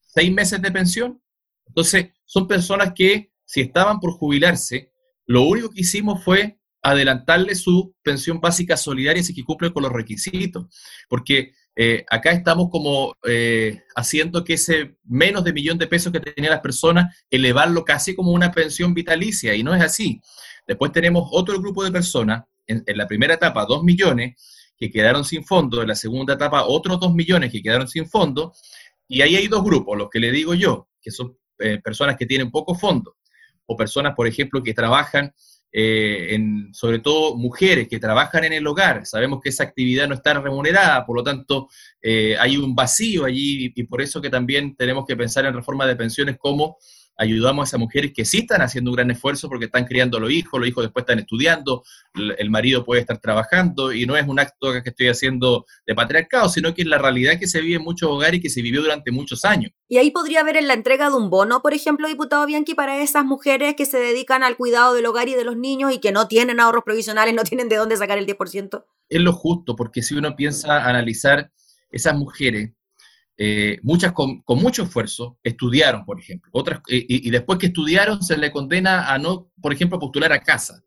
¿Seis 0.00 0.32
meses 0.32 0.60
de 0.60 0.72
pensión? 0.72 1.22
Entonces, 1.66 2.08
son 2.24 2.48
personas 2.48 2.94
que, 2.94 3.30
si 3.44 3.60
estaban 3.60 4.00
por 4.00 4.12
jubilarse, 4.12 4.90
lo 5.26 5.42
único 5.42 5.70
que 5.70 5.82
hicimos 5.82 6.24
fue 6.24 6.57
adelantarle 6.82 7.54
su 7.54 7.94
pensión 8.02 8.40
básica 8.40 8.76
solidaria 8.76 9.22
si 9.22 9.42
cumple 9.42 9.72
con 9.72 9.82
los 9.82 9.92
requisitos, 9.92 10.66
porque 11.08 11.52
eh, 11.80 12.04
acá 12.10 12.32
estamos 12.32 12.70
como 12.70 13.16
eh, 13.24 13.82
haciendo 13.94 14.42
que 14.42 14.54
ese 14.54 14.96
menos 15.04 15.44
de 15.44 15.52
millón 15.52 15.78
de 15.78 15.86
pesos 15.86 16.12
que 16.12 16.20
tenían 16.20 16.50
las 16.52 16.60
personas, 16.60 17.24
elevarlo 17.30 17.84
casi 17.84 18.14
como 18.14 18.32
una 18.32 18.50
pensión 18.50 18.94
vitalicia, 18.94 19.54
y 19.54 19.62
no 19.62 19.74
es 19.74 19.82
así. 19.82 20.20
Después 20.66 20.92
tenemos 20.92 21.28
otro 21.32 21.58
grupo 21.60 21.84
de 21.84 21.92
personas, 21.92 22.44
en, 22.66 22.84
la 22.96 23.06
primera 23.06 23.34
etapa 23.34 23.64
dos 23.64 23.82
millones, 23.84 24.34
que 24.76 24.90
quedaron 24.90 25.24
sin 25.24 25.44
fondo, 25.44 25.80
en 25.82 25.88
la 25.88 25.94
segunda 25.94 26.34
etapa 26.34 26.64
otros 26.64 27.00
dos 27.00 27.14
millones 27.14 27.50
que 27.50 27.62
quedaron 27.62 27.88
sin 27.88 28.08
fondo, 28.08 28.52
y 29.06 29.22
ahí 29.22 29.36
hay 29.36 29.48
dos 29.48 29.64
grupos, 29.64 29.96
los 29.96 30.10
que 30.10 30.20
le 30.20 30.30
digo 30.30 30.54
yo, 30.54 30.88
que 31.00 31.10
son 31.10 31.36
eh, 31.58 31.80
personas 31.82 32.16
que 32.16 32.26
tienen 32.26 32.50
poco 32.50 32.74
fondo, 32.74 33.16
o 33.66 33.76
personas, 33.76 34.14
por 34.16 34.26
ejemplo, 34.26 34.62
que 34.62 34.74
trabajan 34.74 35.32
eh, 35.72 36.34
en, 36.34 36.72
sobre 36.72 36.98
todo 36.98 37.36
mujeres 37.36 37.88
que 37.88 37.98
trabajan 37.98 38.44
en 38.44 38.54
el 38.54 38.66
hogar. 38.66 39.04
Sabemos 39.04 39.40
que 39.42 39.50
esa 39.50 39.64
actividad 39.64 40.08
no 40.08 40.14
está 40.14 40.34
remunerada, 40.34 41.04
por 41.04 41.16
lo 41.16 41.22
tanto 41.22 41.68
eh, 42.00 42.36
hay 42.38 42.56
un 42.56 42.74
vacío 42.74 43.24
allí 43.24 43.72
y 43.74 43.82
por 43.84 44.00
eso 44.00 44.20
que 44.20 44.30
también 44.30 44.74
tenemos 44.76 45.04
que 45.06 45.16
pensar 45.16 45.44
en 45.44 45.54
reforma 45.54 45.86
de 45.86 45.96
pensiones 45.96 46.36
como 46.38 46.78
ayudamos 47.18 47.64
a 47.64 47.66
esas 47.68 47.80
mujeres 47.80 48.12
que 48.14 48.24
sí 48.24 48.38
están 48.38 48.62
haciendo 48.62 48.90
un 48.90 48.96
gran 48.96 49.10
esfuerzo 49.10 49.48
porque 49.48 49.66
están 49.66 49.84
criando 49.84 50.16
a 50.16 50.20
los 50.20 50.30
hijos, 50.30 50.58
los 50.58 50.68
hijos 50.68 50.84
después 50.84 51.02
están 51.02 51.18
estudiando, 51.18 51.82
el 52.14 52.48
marido 52.48 52.84
puede 52.84 53.00
estar 53.00 53.18
trabajando 53.18 53.92
y 53.92 54.06
no 54.06 54.16
es 54.16 54.26
un 54.26 54.38
acto 54.38 54.72
que 54.72 54.88
estoy 54.88 55.08
haciendo 55.08 55.66
de 55.84 55.94
patriarcado, 55.94 56.48
sino 56.48 56.72
que 56.72 56.82
es 56.82 56.88
la 56.88 56.98
realidad 56.98 57.38
que 57.38 57.48
se 57.48 57.60
vive 57.60 57.76
en 57.76 57.82
muchos 57.82 58.08
hogares 58.08 58.38
y 58.38 58.42
que 58.42 58.50
se 58.50 58.62
vivió 58.62 58.82
durante 58.82 59.10
muchos 59.10 59.44
años. 59.44 59.72
Y 59.88 59.98
ahí 59.98 60.10
podría 60.10 60.40
haber 60.40 60.56
en 60.56 60.68
la 60.68 60.74
entrega 60.74 61.10
de 61.10 61.16
un 61.16 61.28
bono, 61.28 61.60
por 61.60 61.74
ejemplo, 61.74 62.06
diputado 62.08 62.46
Bianchi, 62.46 62.74
para 62.74 63.02
esas 63.02 63.24
mujeres 63.24 63.74
que 63.74 63.84
se 63.84 63.98
dedican 63.98 64.44
al 64.44 64.56
cuidado 64.56 64.94
del 64.94 65.06
hogar 65.06 65.28
y 65.28 65.34
de 65.34 65.44
los 65.44 65.56
niños 65.56 65.92
y 65.92 65.98
que 65.98 66.12
no 66.12 66.28
tienen 66.28 66.60
ahorros 66.60 66.84
provisionales, 66.84 67.34
no 67.34 67.42
tienen 67.42 67.68
de 67.68 67.76
dónde 67.76 67.96
sacar 67.96 68.18
el 68.18 68.26
10%. 68.26 68.84
Es 69.08 69.20
lo 69.20 69.32
justo, 69.32 69.74
porque 69.74 70.02
si 70.02 70.14
uno 70.14 70.36
piensa 70.36 70.88
analizar 70.88 71.50
esas 71.90 72.14
mujeres 72.14 72.70
eh, 73.40 73.78
muchas 73.84 74.12
con, 74.12 74.42
mucho 74.48 74.82
esfuerzo 74.82 75.38
estudiaron, 75.44 76.04
por 76.04 76.18
ejemplo, 76.18 76.50
otras, 76.52 76.80
y, 76.88 77.30
después 77.30 77.56
que 77.56 77.66
estudiaron 77.66 78.20
se 78.20 78.36
les 78.36 78.50
condena 78.50 79.12
a 79.12 79.16
no, 79.16 79.52
por 79.62 79.72
ejemplo, 79.72 80.00
postular 80.00 80.32
a 80.32 80.42
casa. 80.42 80.82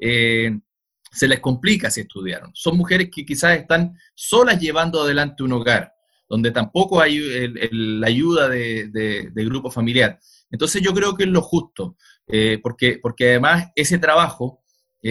Eh, 0.00 0.50
se 1.12 1.28
les 1.28 1.38
complica 1.38 1.92
si 1.92 2.00
estudiaron. 2.00 2.50
Son 2.52 2.76
mujeres 2.76 3.10
que 3.14 3.24
quizás 3.24 3.58
están 3.58 3.96
solas 4.16 4.60
llevando 4.60 5.02
adelante 5.02 5.44
un 5.44 5.52
hogar, 5.52 5.92
donde 6.28 6.50
tampoco 6.50 7.00
hay 7.00 7.16
la 7.70 8.08
ayuda 8.08 8.48
de, 8.48 9.30
grupo 9.32 9.70
familiar. 9.70 10.18
Entonces 10.50 10.82
yo 10.82 10.92
creo 10.92 11.14
que 11.14 11.22
es 11.22 11.30
lo 11.30 11.42
justo, 11.42 11.96
eh, 12.26 12.58
porque, 12.60 12.98
porque 13.00 13.28
además 13.30 13.68
ese 13.76 13.98
trabajo, 13.98 14.64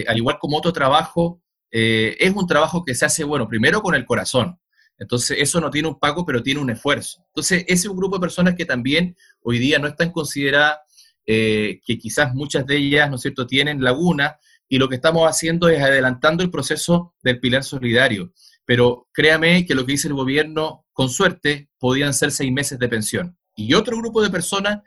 al 0.06 0.18
igual 0.18 0.36
como 0.38 0.58
otro 0.58 0.74
trabajo, 0.74 1.40
es 1.70 2.30
un 2.34 2.46
trabajo 2.46 2.84
que 2.84 2.94
se 2.94 3.06
hace, 3.06 3.24
bueno, 3.24 3.48
primero 3.48 3.80
con 3.80 3.94
el 3.94 4.04
corazón, 4.04 4.58
entonces, 4.98 5.38
eso 5.40 5.60
no 5.60 5.70
tiene 5.70 5.88
un 5.88 5.98
pago, 5.98 6.24
pero 6.24 6.42
tiene 6.42 6.60
un 6.60 6.70
esfuerzo. 6.70 7.24
Entonces, 7.28 7.64
ese 7.66 7.72
es 7.74 7.86
un 7.86 7.96
grupo 7.96 8.16
de 8.16 8.20
personas 8.20 8.54
que 8.54 8.64
también 8.64 9.16
hoy 9.42 9.58
día 9.58 9.78
no 9.78 9.88
están 9.88 10.10
consideradas, 10.12 10.78
eh, 11.26 11.80
que 11.84 11.98
quizás 11.98 12.34
muchas 12.34 12.66
de 12.66 12.76
ellas, 12.76 13.10
¿no 13.10 13.16
es 13.16 13.22
cierto?, 13.22 13.46
tienen 13.46 13.82
laguna, 13.82 14.36
y 14.68 14.78
lo 14.78 14.88
que 14.88 14.96
estamos 14.96 15.28
haciendo 15.28 15.68
es 15.68 15.82
adelantando 15.82 16.42
el 16.42 16.50
proceso 16.50 17.14
del 17.22 17.40
pilar 17.40 17.64
solidario. 17.64 18.32
Pero 18.64 19.08
créame 19.12 19.66
que 19.66 19.74
lo 19.74 19.84
que 19.84 19.92
dice 19.92 20.08
el 20.08 20.14
gobierno, 20.14 20.86
con 20.92 21.08
suerte, 21.08 21.68
podían 21.78 22.14
ser 22.14 22.30
seis 22.30 22.52
meses 22.52 22.78
de 22.78 22.88
pensión. 22.88 23.36
Y 23.54 23.74
otro 23.74 23.96
grupo 23.96 24.22
de 24.22 24.30
personas 24.30 24.80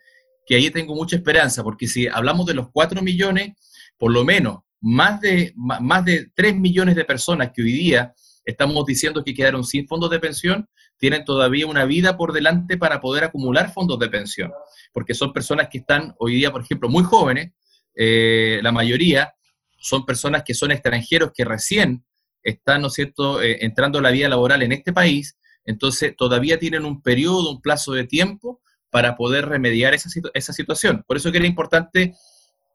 que 0.45 0.55
ahí 0.55 0.69
tengo 0.71 0.95
mucha 0.95 1.17
esperanza, 1.17 1.63
porque 1.63 1.87
si 1.87 2.07
hablamos 2.07 2.45
de 2.45 2.53
los 2.53 2.69
cuatro 2.71 3.01
millones, 3.01 3.53
por 3.97 4.11
lo 4.11 4.23
menos 4.23 4.59
más 4.79 5.19
de, 5.21 5.53
más 5.55 6.05
de 6.05 6.31
3 6.33 6.55
millones 6.55 6.95
de 6.95 7.05
personas 7.05 7.51
que 7.53 7.61
hoy 7.61 7.71
día 7.71 8.13
estamos 8.47 8.85
diciendo 8.85 9.23
que 9.25 9.33
quedaron 9.33 9.65
sin 9.65 9.87
fondos 9.87 10.09
de 10.09 10.19
pensión, 10.19 10.69
tienen 10.97 11.25
todavía 11.25 11.67
una 11.67 11.83
vida 11.83 12.15
por 12.15 12.31
delante 12.31 12.77
para 12.77 13.01
poder 13.01 13.25
acumular 13.25 13.73
fondos 13.73 13.99
de 13.99 14.07
pensión, 14.07 14.51
porque 14.93 15.13
son 15.13 15.33
personas 15.33 15.67
que 15.69 15.79
están 15.79 16.15
hoy 16.17 16.35
día, 16.35 16.51
por 16.51 16.61
ejemplo, 16.61 16.87
muy 16.87 17.03
jóvenes, 17.03 17.51
eh, 17.93 18.61
la 18.63 18.71
mayoría 18.71 19.33
son 19.77 20.05
personas 20.05 20.43
que 20.43 20.53
son 20.53 20.71
extranjeros 20.71 21.31
que 21.35 21.43
recién 21.43 22.05
están, 22.41 22.81
¿no 22.81 22.87
es 22.87 22.93
cierto?, 22.93 23.41
eh, 23.41 23.57
entrando 23.65 23.99
a 23.99 24.01
la 24.01 24.11
vida 24.11 24.29
laboral 24.29 24.63
en 24.63 24.71
este 24.71 24.93
país, 24.93 25.37
entonces 25.65 26.15
todavía 26.15 26.57
tienen 26.57 26.85
un 26.85 27.01
periodo, 27.01 27.51
un 27.51 27.61
plazo 27.61 27.91
de 27.91 28.05
tiempo 28.05 28.61
para 28.89 29.17
poder 29.17 29.45
remediar 29.45 29.93
esa, 29.93 30.09
esa 30.33 30.53
situación. 30.53 31.03
Por 31.05 31.17
eso 31.17 31.33
que 31.33 31.39
era 31.39 31.47
importante 31.47 32.13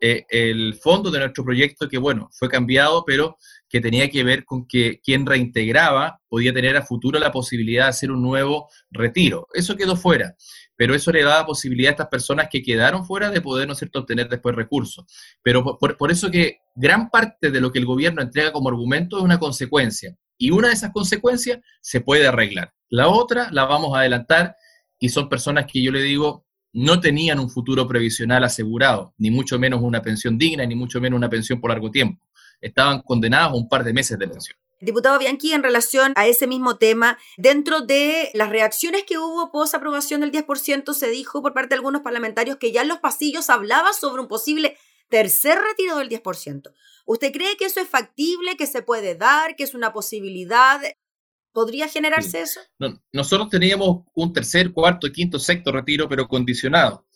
eh, 0.04 0.26
el 0.30 0.74
fondo 0.74 1.12
de 1.12 1.20
nuestro 1.20 1.44
proyecto, 1.44 1.88
que 1.88 1.96
bueno, 1.96 2.28
fue 2.32 2.48
cambiado, 2.48 3.04
pero 3.06 3.38
que 3.72 3.80
tenía 3.80 4.10
que 4.10 4.22
ver 4.22 4.44
con 4.44 4.66
que 4.66 5.00
quien 5.02 5.24
reintegraba 5.24 6.20
podía 6.28 6.52
tener 6.52 6.76
a 6.76 6.82
futuro 6.82 7.18
la 7.18 7.32
posibilidad 7.32 7.84
de 7.84 7.88
hacer 7.88 8.10
un 8.10 8.20
nuevo 8.20 8.68
retiro. 8.90 9.48
Eso 9.54 9.76
quedó 9.76 9.96
fuera, 9.96 10.36
pero 10.76 10.94
eso 10.94 11.10
le 11.10 11.22
daba 11.22 11.46
posibilidad 11.46 11.88
a 11.88 11.92
estas 11.92 12.08
personas 12.08 12.48
que 12.50 12.62
quedaron 12.62 13.06
fuera 13.06 13.30
de 13.30 13.40
poder, 13.40 13.66
¿no 13.66 13.72
obtener 13.94 14.28
después 14.28 14.54
recursos. 14.54 15.06
Pero 15.42 15.78
por, 15.78 16.12
eso 16.12 16.30
que 16.30 16.58
gran 16.74 17.08
parte 17.08 17.50
de 17.50 17.62
lo 17.62 17.72
que 17.72 17.78
el 17.78 17.86
gobierno 17.86 18.20
entrega 18.20 18.52
como 18.52 18.68
argumento 18.68 19.16
es 19.16 19.24
una 19.24 19.38
consecuencia, 19.38 20.14
y 20.36 20.50
una 20.50 20.68
de 20.68 20.74
esas 20.74 20.92
consecuencias 20.92 21.60
se 21.80 22.02
puede 22.02 22.26
arreglar. 22.26 22.74
La 22.90 23.08
otra 23.08 23.48
la 23.52 23.64
vamos 23.64 23.96
a 23.96 24.00
adelantar 24.00 24.54
y 24.98 25.08
son 25.08 25.30
personas 25.30 25.64
que 25.66 25.82
yo 25.82 25.90
le 25.90 26.02
digo 26.02 26.44
no 26.74 27.00
tenían 27.00 27.38
un 27.38 27.50
futuro 27.50 27.86
previsional 27.86 28.44
asegurado, 28.44 29.14
ni 29.18 29.30
mucho 29.30 29.58
menos 29.58 29.80
una 29.82 30.02
pensión 30.02 30.36
digna, 30.36 30.64
ni 30.64 30.74
mucho 30.74 31.00
menos 31.00 31.16
una 31.16 31.28
pensión 31.28 31.60
por 31.60 31.70
largo 31.70 31.90
tiempo 31.90 32.22
estaban 32.62 33.02
condenados 33.02 33.52
a 33.52 33.56
un 33.56 33.68
par 33.68 33.84
de 33.84 33.92
meses 33.92 34.18
de 34.18 34.28
pensión. 34.28 34.56
Diputado 34.80 35.18
Bianchi, 35.18 35.52
en 35.52 35.62
relación 35.62 36.12
a 36.16 36.26
ese 36.26 36.46
mismo 36.48 36.76
tema, 36.76 37.16
dentro 37.36 37.82
de 37.82 38.30
las 38.34 38.48
reacciones 38.48 39.04
que 39.04 39.16
hubo 39.16 39.52
post 39.52 39.74
aprobación 39.74 40.22
del 40.22 40.32
10%, 40.32 40.92
se 40.92 41.10
dijo 41.10 41.40
por 41.40 41.54
parte 41.54 41.68
de 41.68 41.76
algunos 41.76 42.02
parlamentarios 42.02 42.56
que 42.56 42.72
ya 42.72 42.82
en 42.82 42.88
los 42.88 42.98
pasillos 42.98 43.48
hablaba 43.48 43.92
sobre 43.92 44.22
un 44.22 44.28
posible 44.28 44.76
tercer 45.08 45.58
retiro 45.58 45.98
del 45.98 46.08
10%. 46.08 46.72
¿Usted 47.04 47.32
cree 47.32 47.56
que 47.56 47.66
eso 47.66 47.80
es 47.80 47.88
factible, 47.88 48.56
que 48.56 48.66
se 48.66 48.82
puede 48.82 49.14
dar, 49.14 49.54
que 49.54 49.62
es 49.62 49.74
una 49.74 49.92
posibilidad? 49.92 50.80
¿Podría 51.52 51.86
generarse 51.86 52.40
eso? 52.40 52.60
nosotros 53.12 53.50
teníamos 53.50 54.04
un 54.14 54.32
tercer, 54.32 54.72
cuarto, 54.72 55.12
quinto, 55.12 55.38
sexto 55.38 55.70
retiro, 55.70 56.08
pero 56.08 56.26
condicionado 56.26 57.06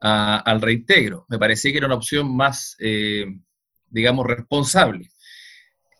al 0.00 0.60
reintegro. 0.60 1.26
Me 1.28 1.38
parecía 1.38 1.70
que 1.70 1.78
era 1.78 1.86
una 1.86 1.96
opción 1.96 2.34
más, 2.34 2.74
eh, 2.80 3.26
digamos, 3.92 4.26
responsable. 4.26 5.10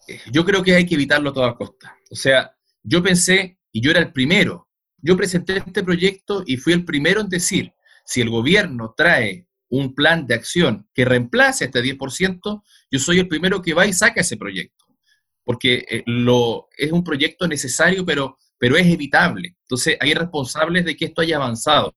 Eh, 0.08 0.20
yo 0.30 0.44
creo 0.44 0.62
que 0.62 0.74
hay 0.74 0.86
que 0.86 0.94
evitarlo 0.94 1.30
a 1.30 1.34
toda 1.34 1.54
costa. 1.54 1.96
O 2.10 2.16
sea, 2.16 2.56
yo 2.82 3.02
pensé, 3.02 3.58
y 3.70 3.80
yo 3.80 3.90
era 3.90 4.00
el 4.00 4.12
primero, 4.12 4.68
yo 4.98 5.16
presenté 5.16 5.56
este 5.58 5.82
proyecto 5.82 6.42
y 6.46 6.56
fui 6.56 6.72
el 6.72 6.84
primero 6.84 7.20
en 7.20 7.28
decir, 7.28 7.72
si 8.04 8.20
el 8.20 8.30
gobierno 8.30 8.94
trae 8.96 9.46
un 9.68 9.94
plan 9.94 10.26
de 10.26 10.34
acción 10.34 10.88
que 10.94 11.04
reemplace 11.04 11.64
este 11.64 11.82
10%, 11.82 12.62
yo 12.90 12.98
soy 12.98 13.18
el 13.18 13.28
primero 13.28 13.62
que 13.62 13.74
va 13.74 13.86
y 13.86 13.92
saca 13.92 14.20
ese 14.20 14.36
proyecto, 14.36 14.84
porque 15.44 15.84
eh, 15.88 16.02
lo, 16.06 16.68
es 16.76 16.92
un 16.92 17.02
proyecto 17.02 17.48
necesario, 17.48 18.04
pero, 18.04 18.38
pero 18.58 18.76
es 18.76 18.86
evitable. 18.86 19.56
Entonces, 19.62 19.96
hay 19.98 20.14
responsables 20.14 20.84
de 20.84 20.94
que 20.94 21.06
esto 21.06 21.22
haya 21.22 21.36
avanzado. 21.36 21.96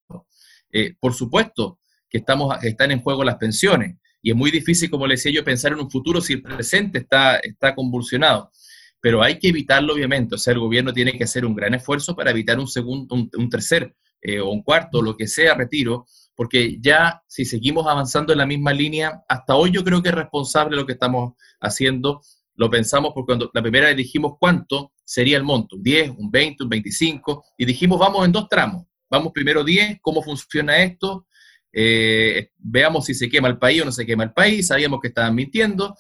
Eh, 0.71 0.95
por 0.99 1.13
supuesto 1.13 1.79
que 2.09 2.19
estamos, 2.19 2.63
están 2.63 2.91
en 2.91 3.01
juego 3.01 3.23
las 3.23 3.35
pensiones, 3.35 3.97
y 4.25 4.31
es 4.31 4.35
muy 4.35 4.49
difícil, 4.49 4.89
como 4.89 5.05
le 5.05 5.13
decía 5.13 5.31
yo, 5.31 5.43
pensar 5.43 5.71
en 5.71 5.79
un 5.81 5.91
futuro 5.91 6.19
si 6.19 6.33
el 6.33 6.41
presente 6.41 6.97
está, 6.97 7.35
está 7.35 7.75
convulsionado. 7.75 8.49
Pero 8.99 9.21
hay 9.21 9.37
que 9.37 9.49
evitarlo, 9.49 9.93
obviamente. 9.93 10.33
O 10.33 10.37
sea, 10.39 10.53
el 10.53 10.59
gobierno 10.59 10.91
tiene 10.91 11.15
que 11.15 11.25
hacer 11.25 11.45
un 11.45 11.53
gran 11.53 11.75
esfuerzo 11.75 12.15
para 12.15 12.31
evitar 12.31 12.57
un 12.57 12.67
segundo, 12.67 13.13
un, 13.13 13.49
tercer 13.51 13.95
eh, 14.23 14.39
o 14.39 14.49
un 14.49 14.63
cuarto, 14.63 15.03
lo 15.03 15.15
que 15.15 15.27
sea, 15.27 15.53
retiro, 15.53 16.07
porque 16.33 16.79
ya 16.81 17.21
si 17.27 17.45
seguimos 17.45 17.85
avanzando 17.85 18.33
en 18.33 18.39
la 18.39 18.47
misma 18.47 18.73
línea, 18.73 19.21
hasta 19.29 19.53
hoy 19.53 19.69
yo 19.69 19.83
creo 19.83 20.01
que 20.01 20.09
es 20.09 20.15
responsable 20.15 20.75
lo 20.75 20.87
que 20.87 20.93
estamos 20.93 21.33
haciendo. 21.61 22.21
Lo 22.55 22.67
pensamos 22.71 23.11
porque 23.13 23.27
cuando 23.27 23.51
la 23.53 23.61
primera 23.61 23.85
vez 23.85 23.95
dijimos 23.95 24.37
cuánto 24.39 24.91
sería 25.03 25.37
el 25.37 25.43
monto, 25.43 25.75
un 25.75 25.83
10, 25.83 26.13
un 26.17 26.31
20, 26.31 26.63
un 26.63 26.69
25, 26.69 27.45
y 27.59 27.65
dijimos 27.65 27.99
vamos 27.99 28.25
en 28.25 28.31
dos 28.31 28.49
tramos. 28.49 28.87
Vamos 29.07 29.31
primero 29.31 29.63
10, 29.63 29.99
cómo 30.01 30.23
funciona 30.23 30.81
esto, 30.81 31.27
eh, 31.77 32.51
veamos 32.57 33.05
si 33.05 33.13
se 33.13 33.27
quema 33.29 33.49
el 33.49 33.57
país 33.57 33.81
o 33.81 33.85
no 33.85 33.91
se 33.91 34.05
quema 34.05 34.23
el 34.23 34.31
país, 34.31 34.67
sabíamos 34.67 35.01
que 35.01 35.09
estaban 35.09 35.35
mintiendo, 35.35 35.93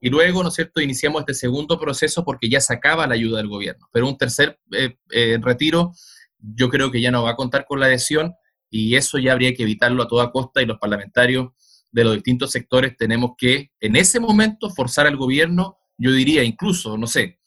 y 0.00 0.08
luego, 0.08 0.42
¿no 0.42 0.50
es 0.50 0.54
cierto?, 0.54 0.80
iniciamos 0.80 1.20
este 1.20 1.34
segundo 1.34 1.80
proceso 1.80 2.24
porque 2.24 2.48
ya 2.48 2.60
sacaba 2.60 3.08
la 3.08 3.14
ayuda 3.14 3.38
del 3.38 3.48
gobierno. 3.48 3.88
Pero 3.92 4.06
un 4.06 4.16
tercer 4.16 4.60
eh, 4.70 4.96
eh, 5.10 5.38
retiro, 5.42 5.92
yo 6.38 6.68
creo 6.68 6.92
que 6.92 7.00
ya 7.00 7.10
no 7.10 7.24
va 7.24 7.30
a 7.30 7.36
contar 7.36 7.64
con 7.66 7.80
la 7.80 7.86
adhesión 7.86 8.34
y 8.70 8.94
eso 8.94 9.18
ya 9.18 9.32
habría 9.32 9.52
que 9.54 9.64
evitarlo 9.64 10.04
a 10.04 10.08
toda 10.08 10.30
costa 10.30 10.62
y 10.62 10.66
los 10.66 10.78
parlamentarios 10.78 11.48
de 11.90 12.04
los 12.04 12.14
distintos 12.14 12.52
sectores 12.52 12.96
tenemos 12.96 13.32
que, 13.36 13.72
en 13.80 13.96
ese 13.96 14.20
momento, 14.20 14.70
forzar 14.70 15.08
al 15.08 15.16
gobierno, 15.16 15.78
yo 15.98 16.12
diría 16.12 16.44
incluso, 16.44 16.96
no 16.96 17.08
sé, 17.08 17.40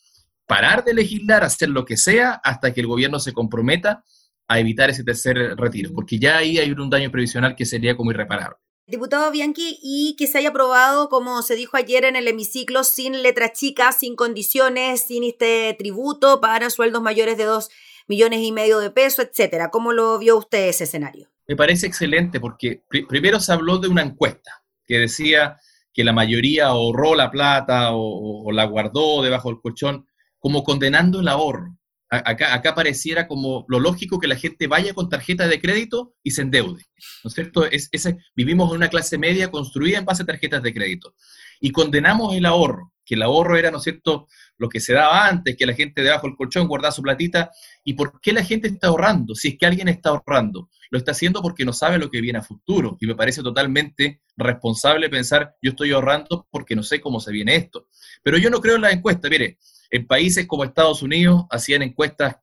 parar 0.46 0.84
de 0.84 0.96
legislar, 0.96 1.46
hacer 1.46 1.70
lo 1.70 1.86
que 1.86 1.96
sea 1.96 2.42
hasta 2.44 2.74
que 2.74 2.82
el 2.82 2.88
gobierno 2.88 3.20
se 3.20 3.32
comprometa 3.32 4.04
a 4.50 4.60
evitar 4.60 4.90
ese 4.90 5.06
tercer 5.06 5.38
retiro, 5.56 5.92
porque 5.94 6.20
ya 6.20 6.40
ahí 6.40 6.58
hay 6.58 6.72
un 6.72 6.90
daño 6.90 7.10
previsional 7.12 7.56
que 7.56 7.66
sería 7.66 7.96
como 7.96 8.12
irreparable. 8.12 8.58
Diputado 8.88 9.32
Bianchi, 9.32 9.78
y 9.84 10.16
que 10.18 10.26
se 10.26 10.40
haya 10.40 10.50
aprobado, 10.50 11.10
como 11.10 11.44
se 11.44 11.56
dijo 11.56 11.78
ayer 11.78 12.04
en 12.06 12.16
el 12.16 12.28
hemiciclo, 12.28 12.84
sin 12.84 13.22
letra 13.22 13.54
chica, 13.54 13.92
sin 13.92 14.16
condiciones, 14.16 15.04
sin 15.04 15.24
este 15.24 15.76
tributo 15.78 16.42
para 16.42 16.72
sueldos 16.72 17.02
mayores 17.04 17.38
de 17.38 17.46
dos 17.46 17.70
millones 18.08 18.40
y 18.42 18.52
medio 18.52 18.80
de 18.80 18.90
pesos, 18.90 19.28
etcétera. 19.30 19.70
¿Cómo 19.70 19.94
lo 19.94 20.18
vio 20.18 20.38
usted 20.38 20.68
ese 20.68 20.86
escenario? 20.86 21.30
Me 21.48 21.56
parece 21.56 21.86
excelente 21.86 22.40
porque 22.40 22.84
primero 23.08 23.40
se 23.40 23.54
habló 23.54 23.78
de 23.78 23.88
una 23.88 24.02
encuesta 24.02 24.64
que 24.88 24.98
decía 24.98 25.58
que 25.94 26.04
la 26.04 26.14
mayoría 26.14 26.68
ahorró 26.68 27.14
la 27.14 27.30
plata 27.30 27.90
o, 27.92 28.52
la 28.52 28.66
guardó 28.66 29.22
debajo 29.22 29.50
del 29.50 29.62
colchón, 29.62 30.08
como 30.40 30.64
condenando 30.64 31.20
el 31.20 31.28
ahorro. 31.28 31.78
Acá, 32.12 32.56
acá, 32.56 32.74
pareciera 32.74 33.28
como 33.28 33.66
lo 33.68 33.80
lógico 33.80 34.20
que 34.20 34.28
la 34.28 34.36
gente 34.36 34.66
vaya 34.66 34.96
con 34.96 35.10
tarjeta 35.10 35.48
de 35.48 35.62
crédito 35.62 36.16
y 36.24 36.32
se 36.32 36.42
endeude, 36.42 36.84
¿no 37.24 37.28
es 37.28 37.34
cierto? 37.36 37.66
Vivimos 38.36 38.72
en 38.72 38.78
una 38.78 38.88
clase 38.88 39.20
media 39.20 39.52
construida 39.52 40.00
en 40.00 40.06
base 40.06 40.24
a 40.24 40.26
tarjetas 40.26 40.64
de 40.64 40.74
crédito 40.74 41.14
y 41.60 41.72
condenamos 41.72 42.36
el 42.36 42.48
ahorro, 42.48 42.94
que 43.06 43.14
el 43.14 43.22
ahorro 43.22 43.58
era, 43.58 43.70
¿no 43.70 43.78
es 43.78 43.84
cierto?, 43.84 44.28
lo 44.58 44.70
que 44.70 44.80
se 44.80 44.94
daba 44.94 45.28
antes, 45.28 45.56
que 45.58 45.66
la 45.66 45.74
gente 45.74 46.04
debajo 46.04 46.28
del 46.28 46.36
colchón 46.36 46.68
guardaba 46.68 46.92
su 46.92 47.02
platita. 47.02 47.50
¿Y 47.84 47.94
por 47.94 48.20
qué 48.20 48.34
la 48.34 48.44
gente 48.44 48.68
está 48.68 48.88
ahorrando? 48.88 49.34
Si 49.34 49.48
es 49.50 49.58
que 49.58 49.66
alguien 49.66 49.88
está 49.88 50.10
ahorrando, 50.10 50.70
lo 50.92 50.98
está 50.98 51.12
haciendo 51.12 51.42
porque 51.42 51.64
no 51.64 51.72
sabe 51.72 51.98
lo 51.98 52.12
que 52.12 52.20
viene 52.20 52.40
a 52.40 52.44
futuro. 52.44 52.98
Y 53.00 53.08
me 53.08 53.16
parece 53.16 53.42
totalmente 53.42 54.22
responsable 54.36 55.10
pensar, 55.10 55.56
yo 55.62 55.72
estoy 55.72 55.94
ahorrando 55.94 56.48
porque 56.52 56.76
no 56.76 56.84
sé 56.84 57.00
cómo 57.00 57.22
se 57.22 57.32
viene 57.32 57.56
esto. 57.56 57.88
Pero 58.22 58.38
yo 58.38 58.50
no 58.50 58.60
creo 58.60 58.76
en 58.76 58.82
la 58.82 58.92
encuesta. 58.92 59.30
Mire, 59.30 59.58
en 59.90 60.08
países 60.08 60.48
como 60.48 60.64
Estados 60.64 61.02
Unidos 61.02 61.46
hacían 61.50 61.82
encuestas 61.82 62.38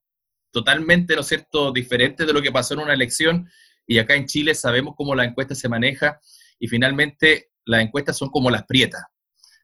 totalmente, 0.51 1.15
¿no 1.15 1.21
es 1.21 1.27
cierto?, 1.27 1.73
diferentes 1.73 2.27
de 2.27 2.33
lo 2.33 2.43
que 2.43 2.53
pasó 2.53 2.75
en 2.75 2.81
una 2.81 2.95
elección. 2.95 3.49
Y 3.87 3.99
acá 3.99 4.15
en 4.15 4.27
Chile 4.27 4.55
sabemos 4.55 4.95
cómo 4.97 5.15
la 5.15 5.25
encuesta 5.25 5.55
se 5.55 5.69
maneja. 5.69 6.21
Y 6.59 6.69
finalmente 6.69 7.51
las 7.65 7.83
encuestas 7.83 8.17
son 8.17 8.31
como 8.31 8.51
las 8.51 8.65
prietas. 8.65 9.03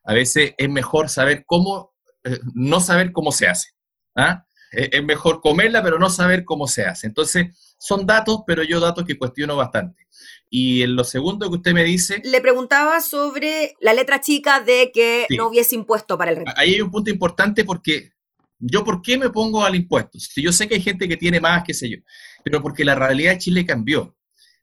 A 0.05 0.15
veces 0.15 0.55
es 0.59 0.69
mejor 0.69 1.09
saber 1.09 1.45
cómo, 1.47 1.95
eh, 2.25 2.39
no 2.55 2.81
saber 2.81 3.13
cómo 3.13 3.33
se 3.33 3.49
hace. 3.49 3.71
¿ah? 4.17 4.45
Es 4.73 5.03
mejor 5.05 5.41
comerla, 5.41 5.83
pero 5.83 5.99
no 5.99 6.09
saber 6.09 6.45
cómo 6.45 6.67
se 6.67 6.85
hace. 6.85 7.07
Entonces, 7.07 7.75
son 7.79 8.07
datos, 8.07 8.41
pero 8.47 8.63
yo 8.63 8.81
datos 8.81 9.05
que 9.05 9.19
cuestiono 9.19 9.57
bastante. 9.57 10.07
Y 10.55 10.83
en 10.83 10.97
lo 10.97 11.03
segundo 11.03 11.49
que 11.49 11.57
usted 11.57 11.73
me 11.73 11.83
dice... 11.83 12.21
Le 12.25 12.43
preguntaba 12.43 13.01
sobre 13.01 13.75
la 13.81 13.95
letra 13.95 14.21
chica 14.21 14.61
de 14.61 14.91
que 14.93 15.27
no 15.31 15.49
hubiese 15.49 15.75
impuesto 15.77 16.19
para 16.19 16.31
el 16.31 16.37
retiro. 16.37 16.55
Ahí 16.59 16.75
hay 16.75 16.83
un 16.83 16.91
punto 16.91 17.09
importante 17.09 17.65
porque 17.65 18.13
yo, 18.59 18.85
¿por 18.85 19.01
qué 19.01 19.17
me 19.17 19.31
pongo 19.31 19.65
al 19.65 19.75
impuesto? 19.77 20.21
Si 20.21 20.43
yo 20.43 20.53
sé 20.53 20.69
que 20.69 20.75
hay 20.75 20.83
gente 20.83 21.09
que 21.09 21.17
tiene 21.17 21.41
más, 21.41 21.65
qué 21.65 21.73
sé 21.73 21.89
yo, 21.89 21.97
pero 22.45 22.61
porque 22.61 22.85
la 22.85 22.95
realidad 22.95 23.33
de 23.33 23.39
Chile 23.39 23.65
cambió. 23.65 24.15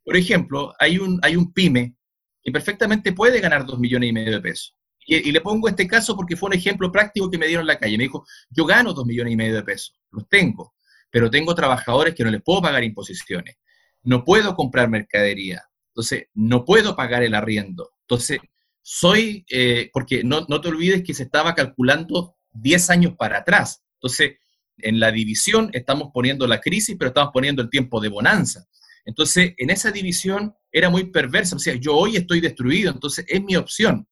Por 0.05 0.15
ejemplo, 0.15 0.75
hay 0.77 0.99
un, 0.99 1.19
hay 1.23 1.35
un 1.35 1.51
pyme 1.51 1.95
que 2.43 2.51
perfectamente 2.51 3.11
puede 3.11 3.39
ganar 3.39 3.65
dos 3.65 3.79
millones 3.79 4.11
y 4.11 4.13
medio 4.13 4.33
de 4.33 4.41
pesos. 4.41 4.77
Y, 5.07 5.31
le 5.31 5.41
pongo 5.41 5.67
este 5.67 5.87
caso 5.87 6.15
porque 6.15 6.37
fue 6.37 6.49
un 6.49 6.53
ejemplo 6.53 6.91
práctico 6.91 7.31
que 7.31 7.39
me 7.39 7.47
dieron 7.47 7.63
en 7.63 7.67
la 7.67 7.79
calle. 7.79 7.97
Me 7.97 8.03
dijo, 8.03 8.27
yo 8.51 8.63
gano 8.63 8.93
dos 8.93 9.07
millones 9.07 9.33
y 9.33 9.37
medio 9.37 9.55
de 9.55 9.63
pesos, 9.63 9.99
los 10.11 10.29
tengo, 10.29 10.75
pero 11.09 11.31
tengo 11.31 11.55
trabajadores 11.55 12.13
que 12.13 12.23
no 12.23 12.29
les 12.29 12.43
puedo 12.43 12.61
pagar 12.61 12.83
imposiciones. 12.83 13.55
No 14.03 14.23
puedo 14.23 14.55
comprar 14.55 14.87
mercadería. 14.87 15.68
Entonces, 15.99 16.27
no 16.33 16.63
puedo 16.63 16.95
pagar 16.95 17.23
el 17.23 17.35
arriendo. 17.35 17.91
Entonces, 18.03 18.39
soy, 18.81 19.43
eh, 19.49 19.89
porque 19.91 20.23
no, 20.23 20.45
no 20.47 20.61
te 20.61 20.69
olvides 20.69 21.03
que 21.03 21.13
se 21.13 21.23
estaba 21.23 21.53
calculando 21.53 22.37
10 22.53 22.89
años 22.89 23.15
para 23.17 23.39
atrás. 23.39 23.83
Entonces, 23.95 24.37
en 24.77 25.01
la 25.01 25.11
división 25.11 25.69
estamos 25.73 26.11
poniendo 26.13 26.47
la 26.47 26.61
crisis, 26.61 26.95
pero 26.97 27.09
estamos 27.09 27.31
poniendo 27.33 27.61
el 27.61 27.69
tiempo 27.69 27.99
de 27.99 28.07
bonanza. 28.07 28.65
Entonces, 29.03 29.53
en 29.57 29.71
esa 29.71 29.91
división 29.91 30.53
era 30.71 30.89
muy 30.89 31.11
perversa. 31.11 31.57
O 31.57 31.59
sea, 31.59 31.75
yo 31.75 31.97
hoy 31.97 32.15
estoy 32.15 32.39
destruido, 32.39 32.93
entonces 32.93 33.25
es 33.27 33.43
mi 33.43 33.57
opción. 33.57 34.07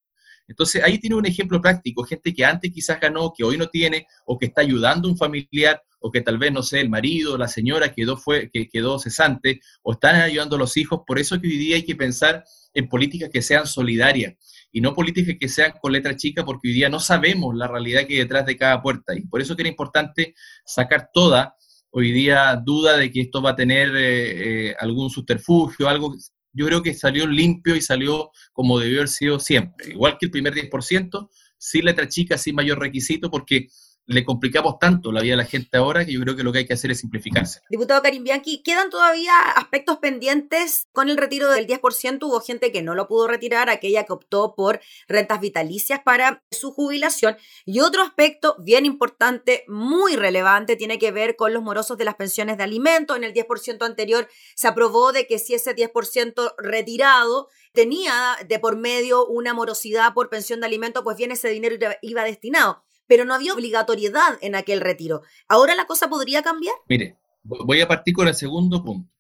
Entonces, 0.46 0.84
ahí 0.84 1.00
tiene 1.00 1.16
un 1.16 1.26
ejemplo 1.26 1.62
práctico, 1.62 2.04
gente 2.04 2.34
que 2.34 2.44
antes 2.44 2.70
quizás 2.74 3.00
ganó, 3.00 3.32
que 3.34 3.46
hoy 3.46 3.58
no 3.58 3.68
tiene, 3.68 4.06
o 4.26 4.38
que 4.38 4.48
está 4.48 4.60
ayudando 4.60 5.08
a 5.08 5.12
un 5.12 5.18
familiar, 5.18 5.82
o 6.00 6.12
que 6.12 6.22
tal 6.22 6.38
vez, 6.38 6.52
no 6.52 6.64
sé, 6.64 6.82
el 6.82 6.90
marido, 6.90 7.38
la 7.38 7.48
señora 7.48 7.94
quedó, 7.94 8.18
fue, 8.18 8.50
que 8.52 8.68
quedó 8.70 9.00
cesante, 9.00 9.60
o 9.82 9.94
están 9.94 10.16
ayudando 10.16 10.56
a 10.56 10.60
los 10.60 10.78
hijos. 10.78 11.02
Por 11.06 11.20
eso 11.20 11.40
que 11.40 11.48
hoy 11.48 11.58
día 11.58 11.76
hay 11.78 11.84
que 11.84 11.96
pensar 11.96 12.44
en 12.74 12.88
políticas 12.88 13.30
que 13.32 13.42
sean 13.42 13.66
solidarias 13.66 14.36
y 14.72 14.82
no 14.82 14.94
políticas 14.94 15.36
que 15.40 15.48
sean 15.48 15.74
con 15.82 15.92
letra 15.92 16.16
chica, 16.16 16.46
porque 16.46 16.68
hoy 16.68 16.74
día 16.74 16.90
no 16.90 17.00
sabemos 17.00 17.56
la 17.56 17.68
realidad 17.68 18.06
que 18.06 18.14
hay 18.14 18.20
detrás 18.20 18.46
de 18.46 18.58
cada 18.58 18.82
puerta. 18.82 19.16
Y 19.16 19.22
por 19.22 19.42
eso 19.42 19.56
que 19.56 19.64
era 19.64 19.70
importante 19.70 20.36
sacar 20.66 21.10
toda, 21.14 21.56
hoy 21.90 22.12
día, 22.12 22.62
duda 22.64 22.98
de 22.98 23.12
que 23.12 23.22
esto 23.22 23.42
va 23.42 23.52
a 23.52 23.56
tener 23.56 23.96
eh, 23.96 24.70
eh, 24.70 24.76
algún 24.80 25.10
subterfugio, 25.10 25.90
algo 25.90 26.16
yo 26.58 26.66
creo 26.66 26.82
que 26.82 26.96
salió 26.96 27.28
limpio 27.28 27.76
y 27.76 27.82
salió 27.82 28.32
como 28.52 28.80
debió 28.80 28.98
haber 28.98 29.10
sido 29.10 29.40
siempre. 29.40 29.92
Igual 29.92 30.18
que 30.20 30.26
el 30.26 30.32
primer 30.32 30.56
10%, 30.56 31.30
sin 31.56 31.86
letra 31.86 32.08
chica, 32.08 32.36
sin 32.38 32.56
mayor 32.56 32.80
requisito, 32.80 33.30
porque 33.30 33.68
le 34.08 34.24
complicamos 34.24 34.80
tanto 34.80 35.12
la 35.12 35.22
vida 35.22 35.34
a 35.34 35.38
la 35.38 35.46
gente 35.46 35.78
ahora 35.78 36.06
que 36.06 36.14
yo 36.14 36.22
creo 36.22 36.36
que 36.36 36.44
lo 36.44 36.54
que 36.54 36.60
hay 36.60 36.66
que 36.66 36.74
hacer 36.74 36.92
es 36.92 37.00
simplificarse. 37.00 37.60
Diputado 37.70 38.02
Karim 38.02 38.24
Bianchi, 38.24 38.64
¿quedan 38.64 38.90
todavía 38.90 39.34
aspectos 39.56 39.98
pendientes 39.98 40.88
con 40.94 41.10
el 41.10 41.18
retiro 41.18 41.52
del 41.52 41.68
10%? 41.68 42.24
Hubo 42.24 42.40
gente 42.40 42.72
que 42.72 42.82
no 42.82 42.96
lo 42.96 43.08
pudo 43.08 43.28
retirar, 43.28 43.70
aquella 43.70 44.06
que 44.06 44.14
optó 44.14 44.56
por 44.56 44.80
rentas 45.10 45.42
vitalicias 45.42 46.00
para 46.04 46.42
su 46.52 46.72
jubilación. 46.72 47.36
Y 47.66 47.82
otro 47.82 48.02
aspecto 48.02 48.56
bien 48.60 48.86
importante, 48.86 49.66
muy 49.68 50.16
relevante, 50.16 50.78
tiene 50.78 51.00
que 51.00 51.12
ver 51.12 51.36
con 51.36 51.54
los 51.54 51.62
morosos 51.62 51.98
de 51.98 52.06
las 52.06 52.16
pensiones 52.16 52.58
de 52.58 52.64
alimentos. 52.64 53.18
En 53.18 53.26
el 53.26 53.34
10% 53.34 53.86
anterior 53.86 54.30
se 54.56 54.70
aprobó 54.70 55.12
de 55.12 55.28
que 55.28 55.38
si 55.38 55.54
ese 55.54 55.76
10% 55.76 56.56
retirado 56.58 57.50
tenía 57.74 58.38
de 58.48 58.58
por 58.58 58.78
medio 58.78 59.28
una 59.28 59.54
morosidad 59.54 60.14
por 60.14 60.30
pensión 60.30 60.62
de 60.62 60.66
alimentos, 60.66 61.04
pues 61.04 61.18
bien 61.18 61.32
ese 61.32 61.50
dinero 61.50 61.76
iba 62.02 62.24
destinado 62.24 62.87
pero 63.08 63.26
no 63.26 63.34
había 63.34 63.54
obligatoriedad 63.54 64.38
en 64.42 64.56
aquel 64.56 64.82
retiro. 64.82 65.24
¿Ahora 65.48 65.76
la 65.76 65.86
cosa 65.86 66.10
podría 66.10 66.44
cambiar? 66.44 66.76
Mire, 66.88 67.18
voy 67.44 67.82
a 67.82 67.88
partir 67.88 68.14
con 68.14 68.28
el 68.28 68.36
segundo 68.36 68.84
punto. 68.84 69.12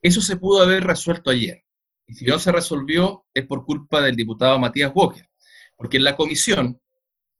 Eso 0.00 0.20
se 0.20 0.36
pudo 0.36 0.62
haber 0.62 0.84
resuelto 0.84 1.30
ayer. 1.30 1.64
Y 2.06 2.14
si 2.14 2.24
no 2.24 2.38
se 2.38 2.50
resolvió 2.50 3.24
es 3.32 3.46
por 3.46 3.64
culpa 3.64 4.00
del 4.00 4.16
diputado 4.16 4.58
Matías 4.58 4.92
Walker. 4.94 5.28
Porque 5.76 5.98
en 5.98 6.04
la 6.04 6.16
comisión 6.16 6.80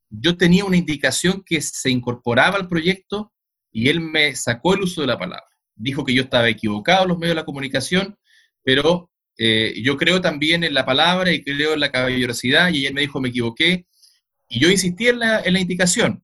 yo 0.09 0.37
tenía 0.37 0.65
una 0.65 0.77
indicación 0.77 1.43
que 1.45 1.61
se 1.61 1.91
incorporaba 1.91 2.57
al 2.57 2.69
proyecto 2.69 3.33
y 3.73 3.89
él 3.89 4.01
me 4.01 4.37
sacó 4.37 4.75
el 4.75 4.83
uso 4.83 5.01
de 5.01 5.07
la 5.07 5.19
palabra. 5.19 5.49
Dijo 5.75 6.05
que 6.05 6.15
yo 6.15 6.23
estaba 6.23 6.49
equivocado 6.49 7.05
en 7.05 7.09
los 7.09 7.19
medios 7.19 7.35
de 7.35 7.41
la 7.41 7.47
comunicación, 7.47 8.17
pero 8.63 9.11
eh, 9.39 9.75
yo 9.83 9.97
creo 9.97 10.21
también 10.21 10.63
en 10.63 10.75
la 10.75 10.85
palabra 10.85 11.33
y 11.33 11.43
creo 11.43 11.73
en 11.73 11.81
la 11.81 11.91
caballerosidad 11.91 12.71
y 12.73 12.87
él 12.87 12.95
me 12.95 13.01
dijo 13.01 13.21
me 13.21 13.31
equivoqué 13.31 13.87
y 14.53 14.61
yo 14.61 14.71
insistí 14.71 15.09
en 15.09 15.19
la, 15.19 15.59
indicación, 15.59 16.23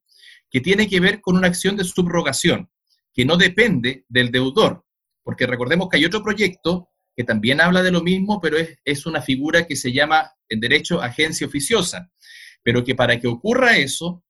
que 0.50 0.60
tiene 0.60 0.86
que 0.86 1.00
ver 1.00 1.22
con 1.22 1.38
una 1.38 1.48
acción 1.48 1.76
de 1.76 1.84
subrogación, 1.84 2.68
que 3.14 3.24
no 3.24 3.38
depende 3.38 4.04
del 4.06 4.30
deudor, 4.30 4.84
porque 5.22 5.46
recordemos 5.46 5.88
que 5.88 5.96
hay 5.96 6.04
otro 6.04 6.22
proyecto 6.22 6.90
que 7.16 7.24
también 7.24 7.58
habla 7.62 7.82
de 7.82 7.90
lo 7.90 8.02
mismo, 8.02 8.38
pero 8.38 8.58
es, 8.84 9.06
una 9.06 9.22
figura 9.22 9.66
que 9.66 9.76
se 9.76 9.92
llama 9.92 10.30
en 10.46 10.60
derecho 10.60 11.00
agencia 11.00 11.46
oficiosa, 11.46 12.10
pero 12.62 12.84
que 12.84 12.94
para 12.94 13.18
que 13.18 13.28
ocurra 13.28 13.78
eso, 13.78 14.22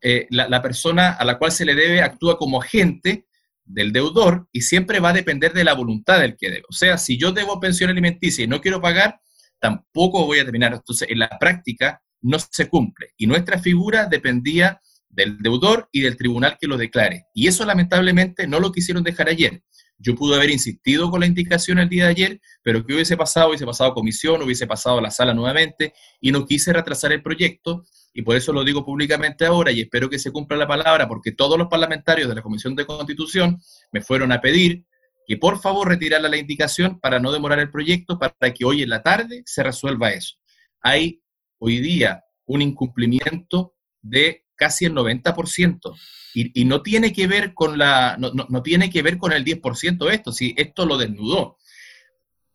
eh, 0.00 0.26
la, 0.30 0.48
la, 0.48 0.62
persona 0.62 1.10
a 1.12 1.24
la 1.26 1.36
cual 1.36 1.52
se 1.52 1.66
le 1.66 1.74
debe 1.74 2.00
actúa 2.00 2.38
como 2.38 2.62
agente 2.62 3.26
del 3.66 3.92
deudor 3.92 4.48
y 4.50 4.62
siempre 4.62 4.98
va 4.98 5.10
a 5.10 5.14
depender 5.14 5.52
de 5.52 5.64
la 5.64 5.74
voluntad 5.74 6.20
del 6.20 6.38
que 6.38 6.48
debe. 6.48 6.62
O 6.70 6.72
sea, 6.72 6.96
si 6.96 7.18
yo 7.18 7.32
debo 7.32 7.60
pensión 7.60 7.90
alimenticia 7.90 8.44
y 8.44 8.48
no 8.48 8.62
quiero 8.62 8.80
pagar, 8.80 9.20
tampoco 9.60 10.24
voy 10.24 10.38
a 10.38 10.44
terminar. 10.44 10.72
Entonces, 10.72 11.08
en 11.10 11.18
la 11.18 11.28
práctica, 11.38 12.02
no 12.22 12.38
se 12.38 12.68
cumple. 12.68 13.10
Y 13.16 13.26
nuestra 13.26 13.58
figura 13.58 14.06
dependía 14.06 14.80
del 15.08 15.38
deudor 15.38 15.88
y 15.92 16.00
del 16.00 16.16
tribunal 16.16 16.56
que 16.58 16.66
lo 16.66 16.76
declare. 16.76 17.26
Y 17.34 17.46
eso 17.46 17.64
lamentablemente 17.64 18.46
no 18.46 18.60
lo 18.60 18.72
quisieron 18.72 19.02
dejar 19.02 19.28
ayer. 19.28 19.62
Yo 19.98 20.16
pude 20.16 20.34
haber 20.34 20.50
insistido 20.50 21.10
con 21.10 21.20
la 21.20 21.26
indicación 21.26 21.78
el 21.78 21.88
día 21.88 22.04
de 22.04 22.10
ayer, 22.10 22.40
pero 22.62 22.84
que 22.84 22.94
hubiese 22.94 23.16
pasado, 23.16 23.50
hubiese 23.50 23.66
pasado 23.66 23.94
comisión, 23.94 24.42
hubiese 24.42 24.66
pasado 24.66 24.98
a 24.98 25.02
la 25.02 25.10
sala 25.10 25.32
nuevamente, 25.32 25.92
y 26.20 26.32
no 26.32 26.44
quise 26.44 26.72
retrasar 26.72 27.12
el 27.12 27.22
proyecto, 27.22 27.84
y 28.12 28.22
por 28.22 28.36
eso 28.36 28.52
lo 28.52 28.64
digo 28.64 28.84
públicamente 28.84 29.46
ahora, 29.46 29.70
y 29.70 29.80
espero 29.80 30.10
que 30.10 30.18
se 30.18 30.32
cumpla 30.32 30.56
la 30.56 30.66
palabra, 30.66 31.06
porque 31.06 31.30
todos 31.30 31.56
los 31.56 31.68
parlamentarios 31.68 32.28
de 32.28 32.34
la 32.34 32.42
Comisión 32.42 32.74
de 32.74 32.84
Constitución 32.84 33.60
me 33.92 34.00
fueron 34.00 34.32
a 34.32 34.40
pedir 34.40 34.84
que 35.24 35.36
por 35.36 35.60
favor 35.60 35.88
retirara 35.88 36.28
la 36.28 36.36
indicación 36.36 36.98
para 36.98 37.20
no 37.20 37.30
demorar 37.30 37.60
el 37.60 37.70
proyecto, 37.70 38.18
para 38.18 38.52
que 38.52 38.64
hoy 38.64 38.82
en 38.82 38.88
la 38.88 39.02
tarde 39.02 39.42
se 39.46 39.62
resuelva 39.62 40.10
eso. 40.10 40.34
Hay 40.80 41.21
hoy 41.62 41.78
día 41.78 42.24
un 42.46 42.60
incumplimiento 42.60 43.76
de 44.00 44.46
casi 44.56 44.84
el 44.84 44.94
90%. 44.94 45.96
Y, 46.34 46.60
y 46.60 46.64
no 46.64 46.82
tiene 46.82 47.12
que 47.12 47.26
ver 47.26 47.54
con 47.54 47.78
la, 47.78 48.16
no, 48.18 48.32
no, 48.32 48.62
tiene 48.62 48.90
que 48.90 49.02
ver 49.02 49.16
con 49.16 49.32
el 49.32 49.44
10% 49.44 50.10
esto, 50.10 50.32
si 50.32 50.54
esto 50.56 50.84
lo 50.86 50.98
desnudó. 50.98 51.58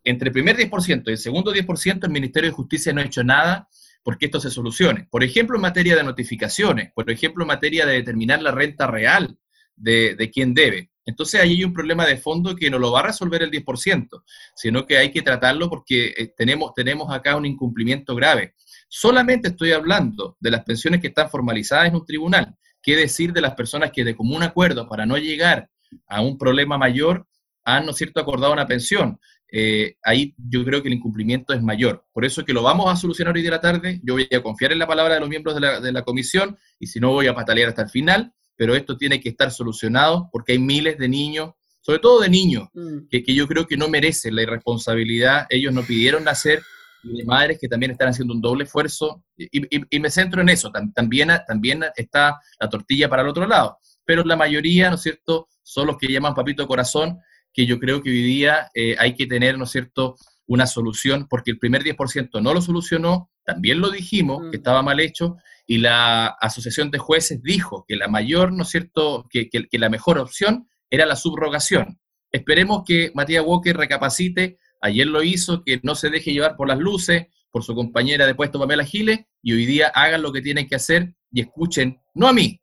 Entre 0.03 0.27
el 0.27 0.33
primer 0.33 0.57
10% 0.57 1.03
y 1.07 1.11
el 1.11 1.17
segundo 1.17 1.53
10%, 1.53 2.03
el 2.03 2.11
Ministerio 2.11 2.49
de 2.49 2.55
Justicia 2.55 2.91
no 2.91 3.01
ha 3.01 3.05
hecho 3.05 3.23
nada 3.23 3.69
porque 4.03 4.25
esto 4.25 4.39
se 4.39 4.51
solucione. 4.51 5.07
Por 5.09 5.23
ejemplo, 5.23 5.55
en 5.55 5.61
materia 5.61 5.95
de 5.95 6.03
notificaciones, 6.03 6.91
por 6.93 7.09
ejemplo, 7.09 7.43
en 7.43 7.49
materia 7.49 7.85
de 7.85 7.93
determinar 7.93 8.41
la 8.41 8.51
renta 8.51 8.87
real 8.87 9.37
de, 9.75 10.15
de 10.15 10.31
quién 10.31 10.53
debe. 10.53 10.91
Entonces 11.07 11.39
ahí 11.39 11.51
hay 11.51 11.63
un 11.63 11.73
problema 11.73 12.05
de 12.05 12.17
fondo 12.17 12.53
que 12.53 12.69
no 12.69 12.77
lo 12.77 12.91
va 12.91 12.99
a 12.99 13.07
resolver 13.07 13.41
el 13.41 13.49
10%, 13.49 14.23
sino 14.53 14.85
que 14.85 14.97
hay 14.97 15.09
que 15.09 15.21
tratarlo 15.21 15.69
porque 15.69 16.13
eh, 16.17 16.33
tenemos, 16.35 16.73
tenemos 16.73 17.11
acá 17.13 17.37
un 17.37 17.45
incumplimiento 17.45 18.13
grave. 18.13 18.55
Solamente 18.87 19.49
estoy 19.49 19.71
hablando 19.71 20.37
de 20.39 20.51
las 20.51 20.63
pensiones 20.63 21.01
que 21.01 21.07
están 21.07 21.29
formalizadas 21.29 21.87
en 21.87 21.95
un 21.95 22.05
tribunal. 22.05 22.55
¿Qué 22.81 22.95
decir 22.95 23.33
de 23.33 23.41
las 23.41 23.55
personas 23.55 23.91
que 23.91 24.03
de 24.03 24.15
común 24.15 24.43
acuerdo 24.43 24.87
para 24.87 25.05
no 25.05 25.17
llegar 25.17 25.69
a 26.07 26.21
un 26.21 26.37
problema 26.37 26.77
mayor 26.77 27.27
han, 27.63 27.85
¿no 27.85 27.91
es 27.91 27.97
cierto?, 27.97 28.19
acordado 28.19 28.53
una 28.53 28.67
pensión? 28.67 29.19
Eh, 29.51 29.95
ahí 30.03 30.35
yo 30.37 30.63
creo 30.65 30.81
que 30.81 30.89
el 30.89 30.95
incumplimiento 30.95 31.53
es 31.53 31.61
mayor. 31.61 32.05
Por 32.13 32.25
eso 32.25 32.41
es 32.41 32.47
que 32.47 32.53
lo 32.53 32.63
vamos 32.63 32.91
a 32.91 32.95
solucionar 32.95 33.35
hoy 33.35 33.41
de 33.41 33.49
la 33.49 33.61
tarde. 33.61 33.99
Yo 34.03 34.13
voy 34.15 34.27
a 34.31 34.41
confiar 34.41 34.71
en 34.71 34.79
la 34.79 34.87
palabra 34.87 35.15
de 35.15 35.19
los 35.19 35.29
miembros 35.29 35.55
de 35.55 35.61
la, 35.61 35.79
de 35.79 35.91
la 35.91 36.03
comisión 36.03 36.57
y 36.79 36.87
si 36.87 36.99
no 36.99 37.11
voy 37.11 37.27
a 37.27 37.35
patalear 37.35 37.69
hasta 37.69 37.83
el 37.83 37.89
final 37.89 38.33
pero 38.57 38.75
esto 38.75 38.97
tiene 38.97 39.21
que 39.21 39.29
estar 39.29 39.51
solucionado 39.51 40.29
porque 40.31 40.53
hay 40.53 40.59
miles 40.59 40.97
de 40.97 41.07
niños, 41.07 41.51
sobre 41.79 41.99
todo 41.99 42.19
de 42.19 42.29
niños, 42.29 42.67
mm. 42.73 43.07
que, 43.09 43.23
yo 43.33 43.47
creo 43.47 43.67
que 43.67 43.77
no 43.77 43.87
merecen 43.87 44.35
la 44.35 44.41
irresponsabilidad, 44.41 45.45
ellos 45.49 45.73
no 45.73 45.83
pidieron 45.83 46.25
nacer, 46.25 46.61
y 47.03 47.17
de 47.17 47.25
madres 47.25 47.57
que 47.59 47.67
también 47.67 47.91
están 47.91 48.09
haciendo 48.09 48.33
un 48.33 48.41
doble 48.41 48.63
esfuerzo, 48.65 49.23
y, 49.37 49.99
me 49.99 50.09
centro 50.09 50.41
en 50.41 50.49
eso, 50.49 50.71
también, 50.93 51.29
también 51.47 51.83
está 51.95 52.39
la 52.59 52.69
tortilla 52.69 53.09
para 53.09 53.21
el 53.21 53.29
otro 53.29 53.47
lado, 53.47 53.77
pero 54.05 54.23
la 54.23 54.35
mayoría, 54.35 54.89
¿no 54.89 54.95
es 54.95 55.01
cierto?, 55.01 55.47
son 55.63 55.87
los 55.87 55.97
que 55.97 56.07
llaman 56.07 56.33
papito 56.33 56.67
corazón, 56.67 57.19
que 57.53 57.65
yo 57.65 57.79
creo 57.79 58.01
que 58.01 58.09
hoy 58.09 58.23
día 58.23 58.69
eh, 58.73 58.95
hay 58.99 59.15
que 59.15 59.27
tener, 59.27 59.57
¿no 59.57 59.65
es 59.65 59.71
cierto?, 59.71 60.15
una 60.47 60.65
solución, 60.65 61.27
porque 61.29 61.51
el 61.51 61.59
primer 61.59 61.83
10% 61.83 62.41
no 62.41 62.53
lo 62.53 62.61
solucionó, 62.61 63.29
también 63.43 63.81
lo 63.81 63.89
dijimos, 63.89 64.49
que 64.49 64.57
estaba 64.57 64.81
mal 64.81 64.99
hecho, 64.99 65.35
y 65.65 65.79
la 65.79 66.27
Asociación 66.27 66.89
de 66.89 66.97
Jueces 66.97 67.43
dijo 67.43 67.83
que 67.87 67.97
la 67.97 68.07
mayor, 68.07 68.53
¿no 68.53 68.63
es 68.63 68.69
cierto?, 68.69 69.27
que, 69.29 69.49
la 69.73 69.89
mejor 69.89 70.17
opción 70.17 70.69
era 70.89 71.05
la 71.05 71.17
subrogación. 71.17 71.99
Esperemos 72.31 72.83
que 72.85 73.11
Matías 73.13 73.43
Walker 73.45 73.75
recapacite, 73.75 74.57
ayer 74.81 75.07
lo 75.07 75.23
hizo, 75.23 75.63
que 75.63 75.79
no 75.83 75.95
se 75.95 76.09
deje 76.09 76.33
llevar 76.33 76.55
por 76.55 76.67
las 76.67 76.79
luces, 76.79 77.27
por 77.51 77.63
su 77.63 77.75
compañera 77.75 78.25
de 78.25 78.35
puesto 78.35 78.59
Pamela 78.59 78.83
Giles, 78.83 79.21
y 79.41 79.53
hoy 79.53 79.65
día 79.65 79.87
hagan 79.87 80.21
lo 80.21 80.31
que 80.31 80.41
tienen 80.41 80.67
que 80.67 80.75
hacer 80.75 81.13
y 81.31 81.41
escuchen, 81.41 81.99
no 82.13 82.27
a 82.27 82.33
mí, 82.33 82.61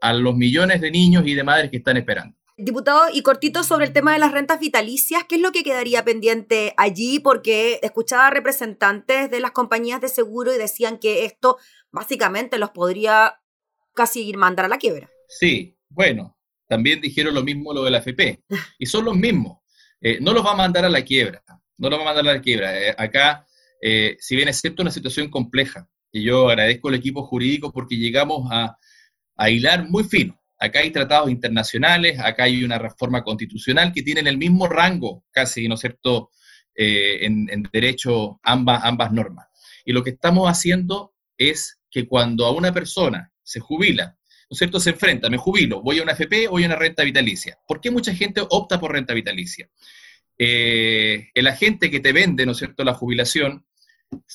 a 0.00 0.12
los 0.12 0.34
millones 0.36 0.80
de 0.80 0.90
niños 0.90 1.24
y 1.26 1.34
de 1.34 1.44
madres 1.44 1.70
que 1.70 1.78
están 1.78 1.96
esperando. 1.96 2.36
Diputado, 2.56 3.06
y 3.12 3.22
cortito 3.22 3.64
sobre 3.64 3.86
el 3.86 3.92
tema 3.92 4.12
de 4.12 4.20
las 4.20 4.30
rentas 4.30 4.60
vitalicias, 4.60 5.24
¿qué 5.28 5.36
es 5.36 5.40
lo 5.40 5.50
que 5.50 5.64
quedaría 5.64 6.04
pendiente 6.04 6.72
allí? 6.76 7.18
Porque 7.18 7.80
escuchaba 7.82 8.30
representantes 8.30 9.28
de 9.28 9.40
las 9.40 9.50
compañías 9.50 10.00
de 10.00 10.08
seguro 10.08 10.54
y 10.54 10.58
decían 10.58 10.98
que 10.98 11.24
esto 11.24 11.58
básicamente 11.90 12.58
los 12.58 12.70
podría 12.70 13.40
casi 13.92 14.22
ir 14.22 14.36
mandar 14.36 14.66
a 14.66 14.68
la 14.68 14.78
quiebra. 14.78 15.10
Sí, 15.28 15.76
bueno, 15.88 16.36
también 16.68 17.00
dijeron 17.00 17.34
lo 17.34 17.42
mismo 17.42 17.72
lo 17.72 17.82
de 17.82 17.90
la 17.90 17.98
FP, 17.98 18.44
y 18.78 18.86
son 18.86 19.04
los 19.04 19.16
mismos. 19.16 19.58
Eh, 20.06 20.18
no 20.20 20.34
los 20.34 20.44
va 20.44 20.52
a 20.52 20.56
mandar 20.56 20.84
a 20.84 20.90
la 20.90 21.02
quiebra, 21.02 21.42
no 21.78 21.88
los 21.88 21.98
va 21.98 22.02
a 22.02 22.04
mandar 22.04 22.28
a 22.28 22.36
la 22.36 22.42
quiebra. 22.42 22.78
Eh, 22.78 22.94
acá, 22.96 23.46
eh, 23.80 24.18
si 24.20 24.36
bien 24.36 24.48
es 24.48 24.60
cierto, 24.60 24.82
una 24.82 24.90
situación 24.90 25.30
compleja, 25.30 25.88
y 26.12 26.24
yo 26.24 26.50
agradezco 26.50 26.88
al 26.88 26.96
equipo 26.96 27.24
jurídico 27.24 27.72
porque 27.72 27.96
llegamos 27.96 28.46
a, 28.52 28.76
a 29.36 29.50
hilar 29.50 29.88
muy 29.88 30.04
fino 30.04 30.38
Acá 30.60 30.80
hay 30.80 30.90
tratados 30.90 31.30
internacionales, 31.30 32.20
acá 32.20 32.44
hay 32.44 32.62
una 32.62 32.78
reforma 32.78 33.24
constitucional 33.24 33.92
que 33.92 34.02
tienen 34.02 34.26
el 34.26 34.38
mismo 34.38 34.68
rango, 34.68 35.24
casi, 35.30 35.68
¿no 35.68 35.74
es 35.74 35.80
cierto?, 35.80 36.30
en, 36.76 37.46
derecho 37.72 38.40
ambas 38.42 39.12
normas. 39.12 39.46
Y 39.84 39.92
lo 39.92 40.02
que 40.02 40.10
estamos 40.10 40.48
haciendo 40.48 41.14
es 41.36 41.80
que 41.90 42.06
cuando 42.06 42.46
a 42.46 42.52
una 42.52 42.72
persona 42.72 43.32
se 43.42 43.60
jubila, 43.60 44.16
¿no 44.50 44.54
es 44.54 44.58
cierto?, 44.58 44.80
se 44.80 44.90
enfrenta, 44.90 45.28
me 45.30 45.36
jubilo, 45.36 45.82
voy 45.82 45.98
a 45.98 46.02
una 46.02 46.12
FP, 46.12 46.48
voy 46.48 46.64
a 46.64 46.66
una 46.66 46.76
renta 46.76 47.02
vitalicia. 47.02 47.58
¿Por 47.66 47.80
qué 47.80 47.90
mucha 47.90 48.14
gente 48.14 48.42
opta 48.48 48.78
por 48.78 48.92
renta 48.92 49.14
vitalicia? 49.14 49.68
Eh, 50.38 51.28
el 51.34 51.46
agente 51.46 51.90
que 51.90 52.00
te 52.00 52.12
vende, 52.12 52.46
¿no 52.46 52.52
es 52.52 52.58
cierto?, 52.58 52.84
la 52.84 52.94
jubilación, 52.94 53.66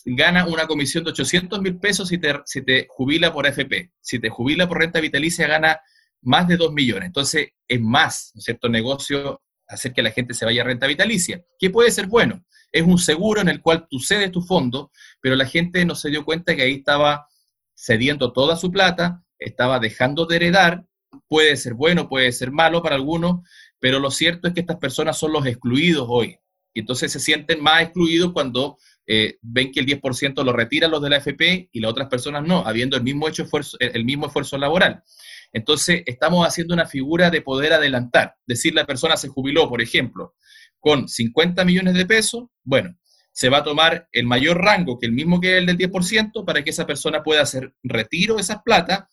gana 0.05 0.45
una 0.45 0.67
comisión 0.67 1.03
de 1.03 1.11
800 1.11 1.61
mil 1.61 1.77
pesos 1.77 2.09
si 2.09 2.17
te, 2.17 2.35
si 2.45 2.61
te 2.63 2.87
jubila 2.89 3.31
por 3.31 3.47
FP. 3.47 3.91
Si 4.01 4.19
te 4.19 4.29
jubila 4.29 4.67
por 4.67 4.79
renta 4.79 4.99
vitalicia, 4.99 5.47
gana 5.47 5.79
más 6.21 6.47
de 6.47 6.57
2 6.57 6.73
millones. 6.73 7.07
Entonces, 7.07 7.49
es 7.67 7.81
más, 7.81 8.31
¿no 8.33 8.39
es 8.39 8.45
cierto?, 8.45 8.69
negocio 8.69 9.41
hacer 9.67 9.93
que 9.93 10.01
la 10.01 10.11
gente 10.11 10.33
se 10.33 10.45
vaya 10.45 10.63
a 10.63 10.65
renta 10.65 10.87
vitalicia, 10.87 11.43
que 11.57 11.69
puede 11.69 11.91
ser 11.91 12.07
bueno. 12.07 12.43
Es 12.71 12.83
un 12.83 12.97
seguro 12.97 13.41
en 13.41 13.49
el 13.49 13.61
cual 13.61 13.87
tú 13.89 13.99
cedes 13.99 14.31
tu 14.31 14.41
fondo, 14.41 14.91
pero 15.21 15.35
la 15.35 15.45
gente 15.45 15.85
no 15.85 15.95
se 15.95 16.09
dio 16.09 16.25
cuenta 16.25 16.55
que 16.55 16.63
ahí 16.63 16.73
estaba 16.73 17.27
cediendo 17.75 18.33
toda 18.33 18.57
su 18.57 18.71
plata, 18.71 19.23
estaba 19.39 19.79
dejando 19.79 20.25
de 20.25 20.35
heredar, 20.35 20.85
puede 21.27 21.55
ser 21.57 21.73
bueno, 21.73 22.07
puede 22.07 22.31
ser 22.31 22.51
malo 22.51 22.83
para 22.83 22.95
algunos, 22.95 23.41
pero 23.79 23.99
lo 23.99 24.11
cierto 24.11 24.47
es 24.47 24.53
que 24.53 24.59
estas 24.59 24.77
personas 24.77 25.17
son 25.17 25.31
los 25.31 25.45
excluidos 25.45 26.05
hoy. 26.09 26.37
Y 26.73 26.81
entonces 26.81 27.11
se 27.11 27.19
sienten 27.19 27.61
más 27.63 27.81
excluidos 27.81 28.31
cuando 28.31 28.77
eh, 29.07 29.37
ven 29.41 29.71
que 29.71 29.79
el 29.79 29.87
10% 29.87 30.43
lo 30.43 30.53
retiran 30.53 30.91
los 30.91 31.01
de 31.01 31.09
la 31.09 31.17
FP 31.17 31.69
y 31.71 31.79
las 31.79 31.91
otras 31.91 32.09
personas 32.09 32.43
no, 32.45 32.59
habiendo 32.65 32.95
el 32.95 33.03
mismo, 33.03 33.27
hecho 33.27 33.43
esfuerzo, 33.43 33.75
el 33.79 34.05
mismo 34.05 34.27
esfuerzo 34.27 34.57
laboral. 34.57 35.03
Entonces, 35.51 36.03
estamos 36.05 36.47
haciendo 36.47 36.75
una 36.75 36.85
figura 36.85 37.31
de 37.31 37.41
poder 37.41 37.73
adelantar. 37.73 38.35
Decir, 38.45 38.75
la 38.75 38.85
persona 38.85 39.17
se 39.17 39.27
jubiló, 39.27 39.67
por 39.67 39.81
ejemplo, 39.81 40.35
con 40.79 41.07
50 41.07 41.65
millones 41.65 41.95
de 41.95 42.05
pesos, 42.05 42.45
bueno, 42.63 42.95
se 43.31 43.49
va 43.49 43.59
a 43.59 43.63
tomar 43.63 44.07
el 44.11 44.25
mayor 44.25 44.61
rango 44.61 44.99
que 44.99 45.05
el 45.05 45.11
mismo 45.11 45.39
que 45.39 45.57
el 45.57 45.65
del 45.65 45.77
10% 45.77 46.45
para 46.45 46.63
que 46.63 46.69
esa 46.71 46.85
persona 46.85 47.23
pueda 47.23 47.41
hacer 47.41 47.73
retiro 47.83 48.35
de 48.35 48.41
esas 48.41 48.61
plata, 48.63 49.09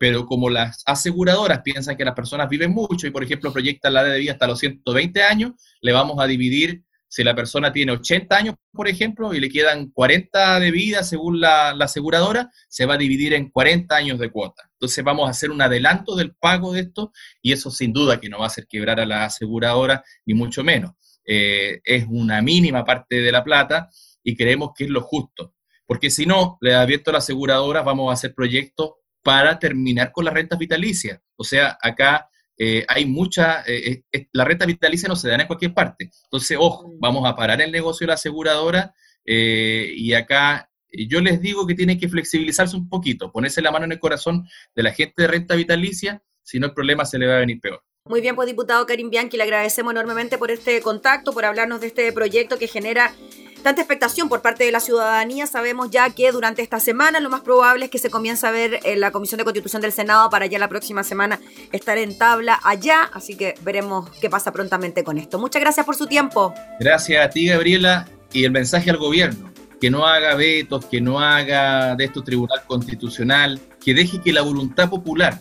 pero 0.00 0.24
como 0.24 0.48
las 0.48 0.82
aseguradoras 0.86 1.60
piensan 1.60 1.94
que 1.94 2.06
las 2.06 2.14
personas 2.14 2.48
viven 2.48 2.70
mucho 2.72 3.06
y, 3.06 3.10
por 3.10 3.22
ejemplo, 3.22 3.52
proyectan 3.52 3.92
la 3.92 4.02
de 4.02 4.18
vida 4.18 4.32
hasta 4.32 4.46
los 4.46 4.58
120 4.58 5.22
años, 5.22 5.52
le 5.82 5.92
vamos 5.92 6.16
a 6.18 6.26
dividir 6.26 6.84
si 7.06 7.22
la 7.22 7.34
persona 7.34 7.70
tiene 7.70 7.92
80 7.92 8.34
años, 8.34 8.54
por 8.72 8.88
ejemplo, 8.88 9.34
y 9.34 9.40
le 9.40 9.50
quedan 9.50 9.90
40 9.90 10.58
de 10.58 10.70
vida 10.70 11.02
según 11.02 11.38
la, 11.38 11.72
aseguradora, 11.72 12.50
se 12.70 12.86
va 12.86 12.94
a 12.94 12.96
dividir 12.96 13.34
en 13.34 13.50
40 13.50 13.94
años 13.94 14.18
de 14.18 14.30
cuota. 14.30 14.70
Entonces 14.72 15.04
vamos 15.04 15.28
a 15.28 15.32
hacer 15.32 15.50
un 15.50 15.60
adelanto 15.60 16.16
del 16.16 16.34
pago 16.34 16.72
de 16.72 16.80
esto 16.80 17.12
y 17.42 17.52
eso 17.52 17.70
sin 17.70 17.92
duda 17.92 18.18
que 18.18 18.30
no 18.30 18.38
va 18.38 18.44
a 18.44 18.46
hacer 18.46 18.66
quebrar 18.66 19.00
a 19.00 19.04
la 19.04 19.26
aseguradora, 19.26 20.02
ni 20.24 20.32
mucho 20.32 20.64
menos. 20.64 20.92
Eh, 21.26 21.82
es 21.84 22.06
una 22.08 22.40
mínima 22.40 22.86
parte 22.86 23.20
de 23.20 23.32
la 23.32 23.44
plata 23.44 23.90
y 24.22 24.34
creemos 24.34 24.70
que 24.74 24.84
es 24.84 24.90
lo 24.90 25.02
justo. 25.02 25.56
Porque 25.84 26.08
si 26.08 26.24
no, 26.24 26.56
le 26.62 26.74
abierto 26.74 27.10
a 27.10 27.12
la 27.12 27.18
aseguradora, 27.18 27.82
vamos 27.82 28.08
a 28.08 28.14
hacer 28.14 28.34
proyectos 28.34 28.92
para 29.22 29.58
terminar 29.58 30.12
con 30.12 30.24
las 30.24 30.34
rentas 30.34 30.58
vitalicias. 30.58 31.20
O 31.36 31.44
sea, 31.44 31.78
acá 31.80 32.30
eh, 32.62 32.84
hay 32.88 33.06
mucha, 33.06 33.62
eh, 33.66 34.02
eh, 34.12 34.26
la 34.32 34.44
renta 34.44 34.66
vitalicia 34.66 35.08
no 35.08 35.16
se 35.16 35.28
da 35.28 35.36
en 35.36 35.46
cualquier 35.46 35.72
parte. 35.72 36.10
Entonces, 36.24 36.58
ojo, 36.60 36.88
mm. 36.88 37.00
vamos 37.00 37.26
a 37.26 37.34
parar 37.34 37.60
el 37.62 37.72
negocio 37.72 38.04
de 38.04 38.08
la 38.08 38.14
aseguradora 38.14 38.94
y 39.24 40.12
acá 40.12 40.68
yo 40.92 41.20
les 41.20 41.40
digo 41.40 41.66
que 41.66 41.74
tienen 41.74 42.00
que 42.00 42.08
flexibilizarse 42.08 42.76
un 42.76 42.88
poquito, 42.88 43.30
ponerse 43.30 43.62
la 43.62 43.70
mano 43.70 43.84
en 43.84 43.92
el 43.92 44.00
corazón 44.00 44.44
de 44.74 44.82
la 44.82 44.92
gente 44.92 45.22
de 45.22 45.28
renta 45.28 45.54
vitalicia, 45.54 46.22
si 46.42 46.58
no 46.58 46.66
el 46.66 46.74
problema 46.74 47.04
se 47.04 47.18
le 47.18 47.28
va 47.28 47.36
a 47.36 47.40
venir 47.40 47.60
peor. 47.60 47.80
Muy 48.06 48.20
bien, 48.20 48.34
pues 48.34 48.48
diputado 48.48 48.84
Karim 48.86 49.08
Bianchi, 49.08 49.36
le 49.36 49.44
agradecemos 49.44 49.92
enormemente 49.92 50.36
por 50.36 50.50
este 50.50 50.80
contacto, 50.80 51.32
por 51.32 51.44
hablarnos 51.44 51.80
de 51.80 51.86
este 51.86 52.12
proyecto 52.12 52.58
que 52.58 52.66
genera 52.66 53.14
tanta 53.62 53.80
expectación 53.80 54.28
por 54.28 54.42
parte 54.42 54.64
de 54.64 54.72
la 54.72 54.80
ciudadanía. 54.80 55.46
Sabemos 55.46 55.90
ya 55.90 56.10
que 56.10 56.32
durante 56.32 56.62
esta 56.62 56.80
semana 56.80 57.20
lo 57.20 57.30
más 57.30 57.40
probable 57.40 57.86
es 57.86 57.90
que 57.90 57.98
se 57.98 58.10
comience 58.10 58.46
a 58.46 58.50
ver 58.50 58.80
en 58.84 59.00
la 59.00 59.10
Comisión 59.10 59.38
de 59.38 59.44
Constitución 59.44 59.82
del 59.82 59.92
Senado 59.92 60.30
para 60.30 60.46
ya 60.46 60.58
la 60.58 60.68
próxima 60.68 61.04
semana 61.04 61.38
estar 61.72 61.98
en 61.98 62.16
tabla 62.16 62.58
allá. 62.64 63.10
Así 63.12 63.36
que 63.36 63.54
veremos 63.62 64.10
qué 64.20 64.30
pasa 64.30 64.52
prontamente 64.52 65.04
con 65.04 65.18
esto. 65.18 65.38
Muchas 65.38 65.60
gracias 65.60 65.86
por 65.86 65.96
su 65.96 66.06
tiempo. 66.06 66.54
Gracias 66.78 67.24
a 67.24 67.30
ti, 67.30 67.46
Gabriela, 67.46 68.08
y 68.32 68.44
el 68.44 68.50
mensaje 68.50 68.90
al 68.90 68.96
gobierno. 68.96 69.50
Que 69.80 69.90
no 69.90 70.06
haga 70.06 70.34
vetos, 70.34 70.84
que 70.86 71.00
no 71.00 71.20
haga 71.20 71.96
de 71.96 72.04
esto 72.04 72.22
tribunal 72.22 72.62
constitucional, 72.66 73.60
que 73.82 73.94
deje 73.94 74.20
que 74.20 74.32
la 74.32 74.42
voluntad 74.42 74.90
popular, 74.90 75.40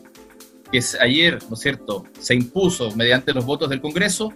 que 0.72 0.82
ayer, 1.02 1.40
¿no 1.50 1.56
es 1.56 1.60
cierto?, 1.60 2.06
se 2.20 2.36
impuso 2.36 2.96
mediante 2.96 3.34
los 3.34 3.46
votos 3.46 3.70
del 3.70 3.82
Congreso, 3.82 4.34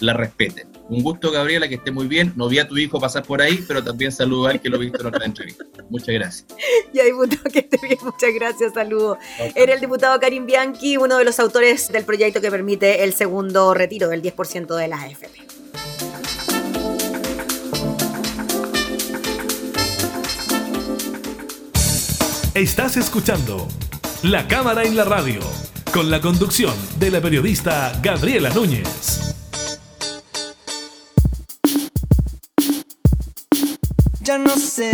la 0.00 0.12
respeten. 0.12 0.68
Un 0.88 1.02
gusto, 1.02 1.30
Gabriela, 1.30 1.68
que 1.68 1.74
esté 1.74 1.90
muy 1.90 2.06
bien. 2.06 2.32
No 2.34 2.48
vi 2.48 2.58
a 2.58 2.66
tu 2.66 2.76
hijo 2.78 2.98
pasar 2.98 3.22
por 3.22 3.42
ahí, 3.42 3.62
pero 3.68 3.84
también 3.84 4.10
saludo 4.10 4.46
a 4.46 4.52
él 4.52 4.60
que 4.60 4.70
lo 4.70 4.76
he 4.76 4.80
visto 4.80 5.00
en 5.00 5.06
otra 5.06 5.24
entrevista. 5.24 5.64
Muchas 5.90 6.08
gracias. 6.08 6.46
Ya, 6.90 7.04
diputado, 7.04 7.42
que 7.52 7.58
esté 7.58 7.78
bien. 7.82 7.98
Muchas 8.02 8.30
gracias. 8.34 8.72
Saludo. 8.72 9.18
Era 9.54 9.74
el 9.74 9.80
diputado 9.80 10.18
Karim 10.18 10.46
Bianchi, 10.46 10.96
uno 10.96 11.18
de 11.18 11.24
los 11.24 11.38
autores 11.38 11.92
del 11.92 12.04
proyecto 12.04 12.40
que 12.40 12.50
permite 12.50 13.04
el 13.04 13.12
segundo 13.12 13.74
retiro 13.74 14.08
del 14.08 14.22
10% 14.22 14.74
de 14.74 14.88
la 14.88 15.02
AFP. 15.02 15.28
Estás 22.54 22.96
escuchando 22.96 23.68
La 24.22 24.48
Cámara 24.48 24.84
en 24.84 24.96
la 24.96 25.04
Radio, 25.04 25.40
con 25.92 26.10
la 26.10 26.22
conducción 26.22 26.74
de 26.98 27.10
la 27.10 27.20
periodista 27.20 27.92
Gabriela 28.02 28.48
Núñez. 28.48 29.28
Ya 34.28 34.36
no 34.36 34.58
sé 34.58 34.92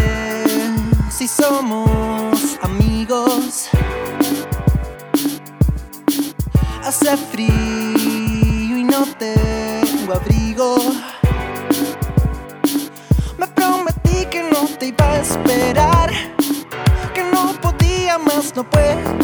si 1.10 1.26
somos 1.26 2.56
amigos. 2.62 3.68
Hace 6.84 7.16
frío 7.16 8.84
no 8.84 9.04
tengo 9.18 10.12
abrigo. 10.12 10.76
Me 13.36 13.48
prometí 13.48 14.24
que 14.26 14.48
no 14.52 14.68
te 14.78 14.86
iba 14.86 15.04
a 15.04 15.18
esperar, 15.18 16.12
que 17.12 17.24
no 17.24 17.60
podía 17.60 18.18
más, 18.18 18.54
no 18.54 18.62
puedo 18.62 19.23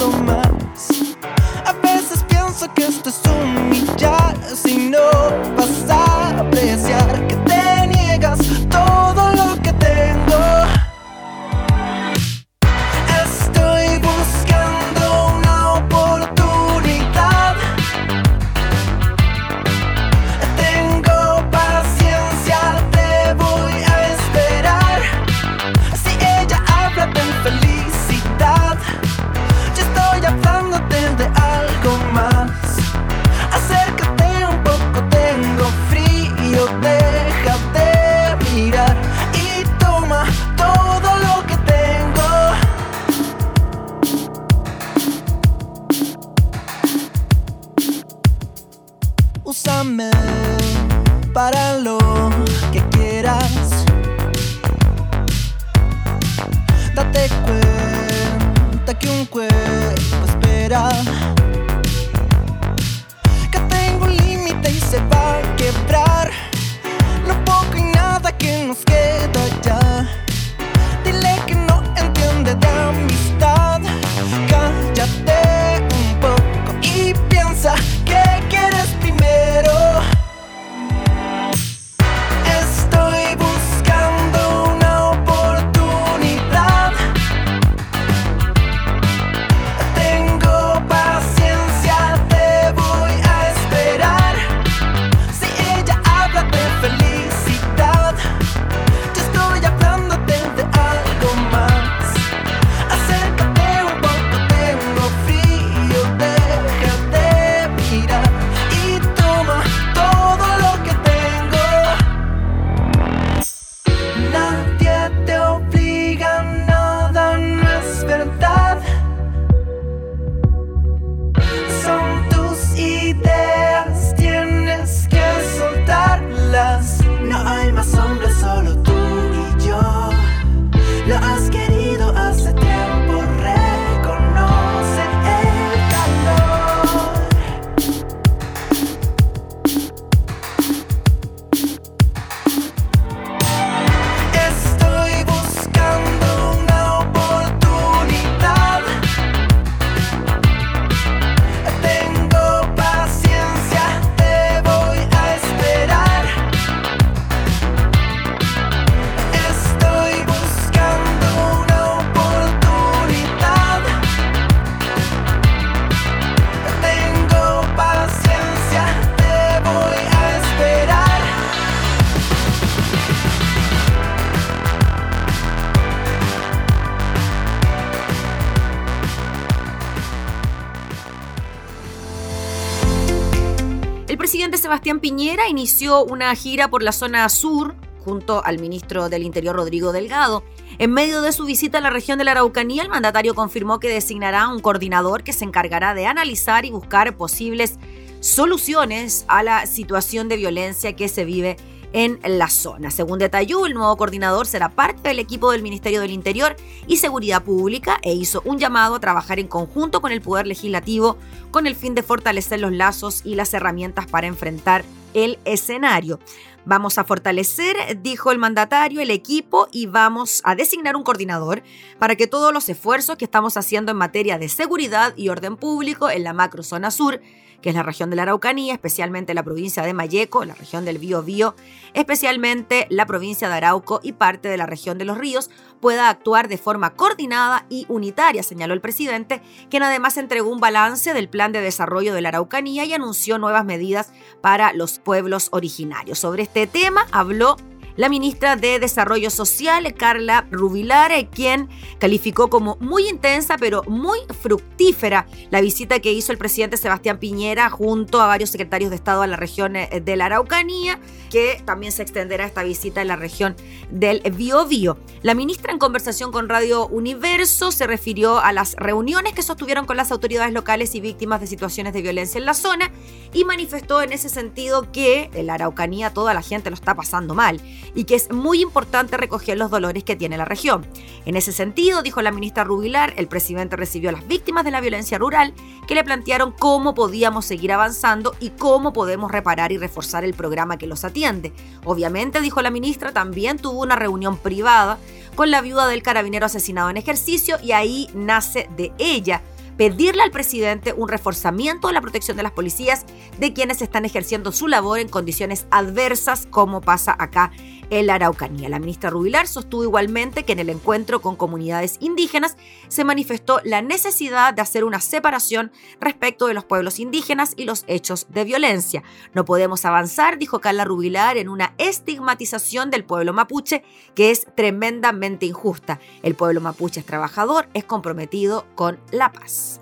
Sebastián 184.70 185.00
Piñera 185.00 185.48
inició 185.48 186.04
una 186.04 186.32
gira 186.36 186.68
por 186.68 186.84
la 186.84 186.92
zona 186.92 187.28
sur 187.28 187.74
junto 188.04 188.44
al 188.44 188.60
ministro 188.60 189.08
del 189.08 189.24
Interior 189.24 189.56
Rodrigo 189.56 189.90
Delgado. 189.90 190.44
En 190.78 190.92
medio 190.92 191.22
de 191.22 191.32
su 191.32 191.44
visita 191.44 191.78
a 191.78 191.80
la 191.80 191.90
región 191.90 192.18
de 192.18 192.24
la 192.24 192.30
Araucanía, 192.30 192.84
el 192.84 192.88
mandatario 192.88 193.34
confirmó 193.34 193.80
que 193.80 193.88
designará 193.88 194.46
un 194.46 194.60
coordinador 194.60 195.24
que 195.24 195.32
se 195.32 195.44
encargará 195.44 195.92
de 195.94 196.06
analizar 196.06 196.64
y 196.66 196.70
buscar 196.70 197.16
posibles 197.16 197.80
soluciones 198.20 199.24
a 199.26 199.42
la 199.42 199.66
situación 199.66 200.28
de 200.28 200.36
violencia 200.36 200.94
que 200.94 201.08
se 201.08 201.24
vive 201.24 201.56
en 201.92 202.20
la 202.24 202.48
zona. 202.48 202.90
Según 202.90 203.18
detalló, 203.18 203.66
el 203.66 203.74
nuevo 203.74 203.96
coordinador 203.96 204.46
será 204.46 204.68
parte 204.68 205.08
del 205.08 205.18
equipo 205.18 205.50
del 205.52 205.62
Ministerio 205.62 206.00
del 206.00 206.10
Interior 206.10 206.56
y 206.86 206.98
Seguridad 206.98 207.42
Pública 207.42 207.98
e 208.02 208.14
hizo 208.14 208.42
un 208.44 208.58
llamado 208.58 208.94
a 208.94 209.00
trabajar 209.00 209.38
en 209.38 209.48
conjunto 209.48 210.00
con 210.00 210.12
el 210.12 210.20
Poder 210.20 210.46
Legislativo 210.46 211.16
con 211.50 211.66
el 211.66 211.74
fin 211.74 211.94
de 211.94 212.02
fortalecer 212.02 212.60
los 212.60 212.72
lazos 212.72 213.22
y 213.24 213.34
las 213.34 213.52
herramientas 213.54 214.06
para 214.06 214.26
enfrentar 214.26 214.84
el 215.14 215.38
escenario. 215.44 216.20
Vamos 216.64 216.98
a 216.98 217.04
fortalecer, 217.04 218.00
dijo 218.02 218.30
el 218.30 218.38
mandatario, 218.38 219.00
el 219.00 219.10
equipo 219.10 219.66
y 219.72 219.86
vamos 219.86 220.42
a 220.44 220.54
designar 220.54 220.94
un 220.94 221.02
coordinador 221.02 221.62
para 221.98 222.16
que 222.16 222.26
todos 222.26 222.52
los 222.52 222.68
esfuerzos 222.68 223.16
que 223.16 223.24
estamos 223.24 223.56
haciendo 223.56 223.92
en 223.92 223.98
materia 223.98 224.38
de 224.38 224.48
seguridad 224.48 225.14
y 225.16 225.30
orden 225.30 225.56
público 225.56 226.10
en 226.10 226.22
la 226.22 226.34
macrozona 226.34 226.90
sur 226.90 227.20
que 227.60 227.70
es 227.70 227.74
la 227.74 227.82
región 227.82 228.10
de 228.10 228.16
la 228.16 228.22
Araucanía, 228.22 228.72
especialmente 228.72 229.34
la 229.34 229.42
provincia 229.42 229.82
de 229.82 229.94
Mayeco, 229.94 230.44
la 230.44 230.54
región 230.54 230.84
del 230.84 230.98
Biobío, 230.98 231.54
especialmente 231.94 232.86
la 232.90 233.06
provincia 233.06 233.48
de 233.48 233.54
Arauco 233.54 234.00
y 234.02 234.12
parte 234.12 234.48
de 234.48 234.56
la 234.56 234.66
región 234.66 234.98
de 234.98 235.04
los 235.04 235.18
ríos, 235.18 235.50
pueda 235.80 236.08
actuar 236.08 236.48
de 236.48 236.58
forma 236.58 236.94
coordinada 236.94 237.66
y 237.68 237.86
unitaria, 237.88 238.42
señaló 238.42 238.74
el 238.74 238.80
presidente, 238.80 239.42
quien 239.70 239.82
además 239.82 240.16
entregó 240.16 240.50
un 240.50 240.60
balance 240.60 241.14
del 241.14 241.28
plan 241.28 241.52
de 241.52 241.60
desarrollo 241.60 242.14
de 242.14 242.20
la 242.20 242.28
Araucanía 242.28 242.84
y 242.84 242.92
anunció 242.92 243.38
nuevas 243.38 243.64
medidas 243.64 244.12
para 244.40 244.72
los 244.72 244.98
pueblos 244.98 245.48
originarios. 245.52 246.18
Sobre 246.18 246.42
este 246.42 246.66
tema 246.66 247.06
habló 247.12 247.56
la 248.00 248.08
ministra 248.08 248.56
de 248.56 248.78
Desarrollo 248.78 249.28
Social, 249.28 249.92
Carla 249.92 250.46
Rubilar, 250.50 251.12
quien 251.28 251.68
calificó 251.98 252.48
como 252.48 252.78
muy 252.80 253.06
intensa 253.06 253.58
pero 253.58 253.82
muy 253.88 254.18
fructífera 254.40 255.26
la 255.50 255.60
visita 255.60 256.00
que 256.00 256.10
hizo 256.10 256.32
el 256.32 256.38
presidente 256.38 256.78
Sebastián 256.78 257.18
Piñera 257.18 257.68
junto 257.68 258.22
a 258.22 258.26
varios 258.26 258.48
secretarios 258.48 258.88
de 258.88 258.96
Estado 258.96 259.20
a 259.20 259.26
la 259.26 259.36
región 259.36 259.74
de 259.74 260.16
la 260.16 260.24
Araucanía, 260.24 260.98
que 261.28 261.62
también 261.66 261.92
se 261.92 262.00
extenderá 262.00 262.46
esta 262.46 262.62
visita 262.62 263.02
en 263.02 263.08
la 263.08 263.16
región 263.16 263.54
del 263.90 264.22
Biobío. 264.34 264.96
La 265.20 265.34
ministra 265.34 265.70
en 265.70 265.78
conversación 265.78 266.32
con 266.32 266.48
Radio 266.48 266.86
Universo 266.86 267.70
se 267.70 267.86
refirió 267.86 268.40
a 268.40 268.54
las 268.54 268.76
reuniones 268.76 269.34
que 269.34 269.42
sostuvieron 269.42 269.84
con 269.84 269.98
las 269.98 270.10
autoridades 270.10 270.54
locales 270.54 270.94
y 270.94 271.02
víctimas 271.02 271.42
de 271.42 271.46
situaciones 271.46 271.92
de 271.92 272.00
violencia 272.00 272.38
en 272.38 272.46
la 272.46 272.54
zona 272.54 272.90
y 273.34 273.44
manifestó 273.44 274.00
en 274.00 274.14
ese 274.14 274.30
sentido 274.30 274.90
que 274.90 275.30
en 275.34 275.48
la 275.48 275.54
Araucanía 275.54 276.14
toda 276.14 276.32
la 276.32 276.40
gente 276.40 276.70
lo 276.70 276.74
está 276.74 276.94
pasando 276.94 277.34
mal 277.34 277.60
y 277.94 278.04
que 278.04 278.14
es 278.14 278.30
muy 278.30 278.62
importante 278.62 279.16
recoger 279.16 279.58
los 279.58 279.70
dolores 279.70 280.04
que 280.04 280.16
tiene 280.16 280.36
la 280.36 280.44
región. 280.44 280.86
En 281.26 281.36
ese 281.36 281.52
sentido, 281.52 282.02
dijo 282.02 282.22
la 282.22 282.32
ministra 282.32 282.64
Rubilar, 282.64 283.14
el 283.16 283.28
presidente 283.28 283.76
recibió 283.76 284.10
a 284.10 284.12
las 284.12 284.26
víctimas 284.26 284.64
de 284.64 284.70
la 284.70 284.80
violencia 284.80 285.18
rural 285.18 285.54
que 285.86 285.94
le 285.94 286.04
plantearon 286.04 286.52
cómo 286.52 286.94
podíamos 286.94 287.44
seguir 287.44 287.72
avanzando 287.72 288.34
y 288.40 288.50
cómo 288.50 288.92
podemos 288.92 289.30
reparar 289.30 289.72
y 289.72 289.78
reforzar 289.78 290.24
el 290.24 290.34
programa 290.34 290.78
que 290.78 290.86
los 290.86 291.04
atiende. 291.04 291.52
Obviamente, 291.84 292.40
dijo 292.40 292.62
la 292.62 292.70
ministra, 292.70 293.12
también 293.12 293.58
tuvo 293.58 293.80
una 293.80 293.96
reunión 293.96 294.36
privada 294.36 294.98
con 295.34 295.50
la 295.50 295.60
viuda 295.60 295.86
del 295.86 296.02
carabinero 296.02 296.46
asesinado 296.46 296.90
en 296.90 296.96
ejercicio 296.96 297.56
y 297.62 297.72
ahí 297.72 298.08
nace 298.14 298.68
de 298.76 298.92
ella 298.98 299.42
pedirle 299.80 300.22
al 300.22 300.30
presidente 300.30 300.92
un 300.92 301.08
reforzamiento 301.08 301.88
de 301.88 301.94
la 301.94 302.02
protección 302.02 302.36
de 302.36 302.42
las 302.42 302.52
policías 302.52 303.06
de 303.38 303.54
quienes 303.54 303.80
están 303.80 304.04
ejerciendo 304.04 304.52
su 304.52 304.68
labor 304.68 304.98
en 304.98 305.08
condiciones 305.08 305.66
adversas 305.70 306.46
como 306.50 306.82
pasa 306.82 307.16
acá 307.18 307.50
en 307.90 308.06
la 308.06 308.14
Araucanía. 308.14 308.68
La 308.68 308.78
ministra 308.78 309.10
Rubilar 309.10 309.46
sostuvo 309.46 309.84
igualmente 309.84 310.44
que 310.44 310.52
en 310.52 310.60
el 310.60 310.70
encuentro 310.70 311.20
con 311.20 311.36
comunidades 311.36 311.96
indígenas 312.00 312.56
se 312.88 313.04
manifestó 313.04 313.60
la 313.64 313.82
necesidad 313.82 314.54
de 314.54 314.62
hacer 314.62 314.84
una 314.84 315.00
separación 315.00 315.72
respecto 316.00 316.46
de 316.46 316.54
los 316.54 316.64
pueblos 316.64 316.98
indígenas 316.98 317.54
y 317.56 317.64
los 317.64 317.84
hechos 317.86 318.26
de 318.30 318.44
violencia. 318.44 319.02
No 319.34 319.44
podemos 319.44 319.84
avanzar, 319.84 320.38
dijo 320.38 320.60
Carla 320.60 320.84
Rubilar, 320.84 321.36
en 321.36 321.48
una 321.48 321.74
estigmatización 321.78 322.90
del 322.90 323.04
pueblo 323.04 323.32
mapuche 323.32 323.82
que 324.14 324.30
es 324.30 324.46
tremendamente 324.54 325.46
injusta. 325.46 326.00
El 326.22 326.34
pueblo 326.34 326.60
mapuche 326.60 327.00
es 327.00 327.06
trabajador, 327.06 327.68
es 327.74 327.84
comprometido 327.84 328.66
con 328.74 328.98
la 329.10 329.32
paz. 329.32 329.79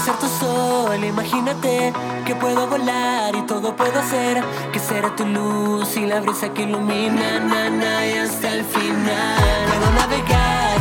Ser 0.00 0.16
tu 0.16 0.26
sol, 0.26 1.04
imagínate 1.04 1.92
que 2.26 2.34
puedo 2.34 2.66
volar 2.66 3.36
y 3.36 3.42
todo 3.42 3.76
puedo 3.76 4.00
hacer. 4.00 4.42
Que 4.72 4.80
será 4.80 5.14
tu 5.14 5.24
luz 5.24 5.96
y 5.96 6.06
la 6.06 6.20
brisa 6.20 6.48
que 6.48 6.62
ilumina, 6.62 7.38
na, 7.38 8.04
y 8.04 8.14
hasta 8.14 8.52
el 8.52 8.64
final. 8.64 9.66
Puedo 9.68 9.92
navegar, 9.92 10.71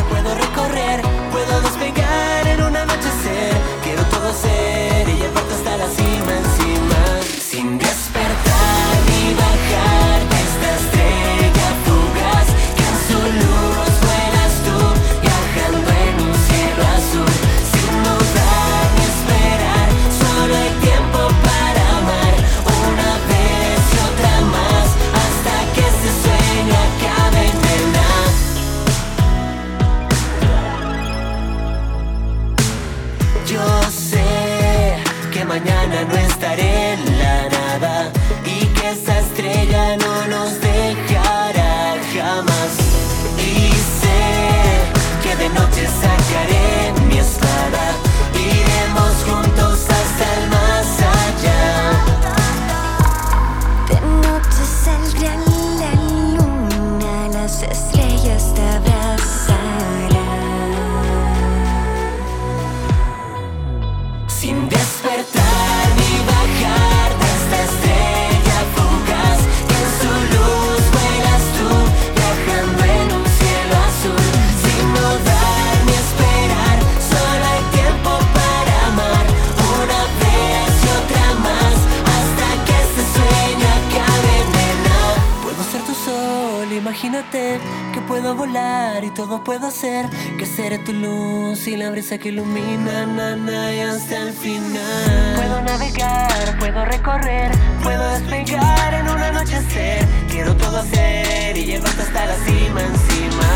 imagínate 86.82 87.60
que 87.94 88.02
puedo 88.02 88.34
volar 88.36 89.04
y 89.04 89.12
todo 89.12 89.44
puedo 89.44 89.68
hacer 89.68 90.10
que 90.40 90.48
seré 90.48 90.80
tu 90.80 90.94
luz 90.94 91.68
y 91.68 91.78
la 91.78 91.92
brisa 91.92 92.18
que 92.18 92.30
ilumina 92.30 93.06
na, 93.06 93.74
y 93.74 93.80
hasta 93.82 94.18
el 94.18 94.34
final. 94.34 95.36
Puedo 95.36 95.62
navegar 95.62 96.58
puedo 96.60 96.86
recorrer 96.86 97.52
puedo 97.84 98.04
despegar 98.10 98.94
en 98.94 99.10
un 99.10 99.22
anochecer. 99.22 100.06
Quiero 100.30 100.56
todo 100.56 100.78
hacer 100.78 101.56
y 101.58 101.66
llevarte 101.66 102.02
hasta 102.02 102.26
la 102.26 102.36
cima 102.46 102.82
encima. 102.82 103.50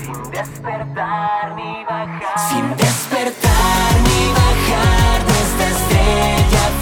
Sin 0.00 0.30
despertar 0.30 1.54
ni 1.54 1.84
bajar. 1.84 2.38
Sin 2.50 2.76
despertar 2.76 3.92
ni 4.08 4.22
bajar 4.40 5.18
de 5.28 5.34
esta 5.46 5.66
estrella 5.76 6.81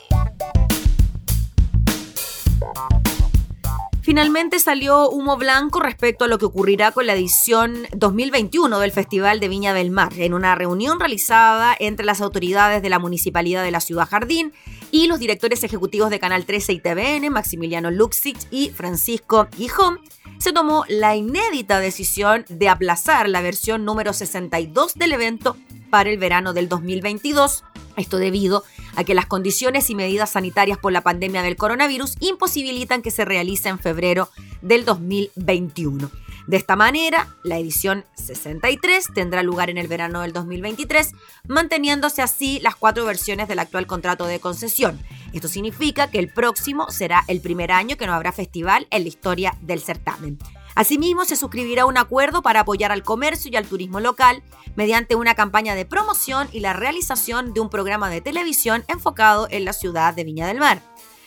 Finalmente 4.03 4.57
salió 4.57 5.09
humo 5.09 5.37
blanco 5.37 5.79
respecto 5.79 6.25
a 6.25 6.27
lo 6.27 6.39
que 6.39 6.45
ocurrirá 6.45 6.91
con 6.91 7.05
la 7.05 7.13
edición 7.13 7.85
2021 7.95 8.79
del 8.79 8.91
Festival 8.91 9.39
de 9.39 9.47
Viña 9.47 9.75
del 9.75 9.91
Mar, 9.91 10.11
en 10.17 10.33
una 10.33 10.55
reunión 10.55 10.99
realizada 10.99 11.75
entre 11.79 12.03
las 12.03 12.19
autoridades 12.19 12.81
de 12.81 12.89
la 12.89 12.97
Municipalidad 12.97 13.63
de 13.63 13.69
la 13.69 13.79
Ciudad 13.79 14.09
Jardín 14.09 14.53
y 14.89 15.05
los 15.05 15.19
directores 15.19 15.63
ejecutivos 15.63 16.09
de 16.09 16.19
Canal 16.19 16.45
13 16.45 16.73
y 16.73 16.79
TVN, 16.79 17.29
Maximiliano 17.29 17.91
Luxich 17.91 18.47
y 18.49 18.71
Francisco 18.71 19.47
Gijón, 19.55 19.99
se 20.39 20.51
tomó 20.51 20.83
la 20.87 21.15
inédita 21.15 21.79
decisión 21.79 22.43
de 22.49 22.69
aplazar 22.69 23.29
la 23.29 23.41
versión 23.41 23.85
número 23.85 24.13
62 24.13 24.95
del 24.95 25.13
evento 25.13 25.57
para 25.91 26.09
el 26.09 26.17
verano 26.17 26.53
del 26.53 26.69
2022. 26.69 27.63
Esto 27.97 28.17
debido 28.17 28.63
a 28.95 29.03
que 29.03 29.13
las 29.13 29.25
condiciones 29.25 29.89
y 29.89 29.95
medidas 29.95 30.31
sanitarias 30.31 30.77
por 30.77 30.91
la 30.91 31.01
pandemia 31.01 31.41
del 31.41 31.55
coronavirus 31.55 32.15
imposibilitan 32.19 33.01
que 33.01 33.11
se 33.11 33.25
realice 33.25 33.69
en 33.69 33.79
febrero 33.79 34.29
del 34.61 34.85
2021. 34.85 36.09
De 36.47 36.57
esta 36.57 36.75
manera, 36.75 37.27
la 37.43 37.57
edición 37.57 38.03
63 38.15 39.05
tendrá 39.13 39.43
lugar 39.43 39.69
en 39.69 39.77
el 39.77 39.87
verano 39.87 40.21
del 40.21 40.33
2023, 40.33 41.11
manteniéndose 41.47 42.21
así 42.21 42.59
las 42.61 42.75
cuatro 42.75 43.05
versiones 43.05 43.47
del 43.47 43.59
actual 43.59 43.87
contrato 43.87 44.25
de 44.25 44.39
concesión. 44.39 44.99
Esto 45.33 45.47
significa 45.47 46.09
que 46.09 46.19
el 46.19 46.27
próximo 46.27 46.89
será 46.89 47.23
el 47.27 47.41
primer 47.41 47.71
año 47.71 47.95
que 47.95 48.07
no 48.07 48.13
habrá 48.13 48.31
festival 48.31 48.87
en 48.89 49.03
la 49.03 49.09
historia 49.09 49.55
del 49.61 49.81
certamen. 49.81 50.39
Asimismo, 50.75 51.25
se 51.25 51.35
suscribirá 51.35 51.85
un 51.85 51.97
acuerdo 51.97 52.41
para 52.41 52.61
apoyar 52.61 52.91
al 52.91 53.03
comercio 53.03 53.51
y 53.51 53.55
al 53.55 53.67
turismo 53.67 53.99
local 53.99 54.43
mediante 54.75 55.15
una 55.15 55.35
campaña 55.35 55.75
de 55.75 55.85
promoción 55.85 56.47
y 56.51 56.61
la 56.61 56.73
realización 56.73 57.53
de 57.53 57.59
un 57.59 57.69
programa 57.69 58.09
de 58.09 58.21
televisión 58.21 58.83
enfocado 58.87 59.47
en 59.49 59.65
la 59.65 59.73
ciudad 59.73 60.13
de 60.13 60.23
Viña 60.23 60.47
del 60.47 60.59
Mar. 60.59 60.81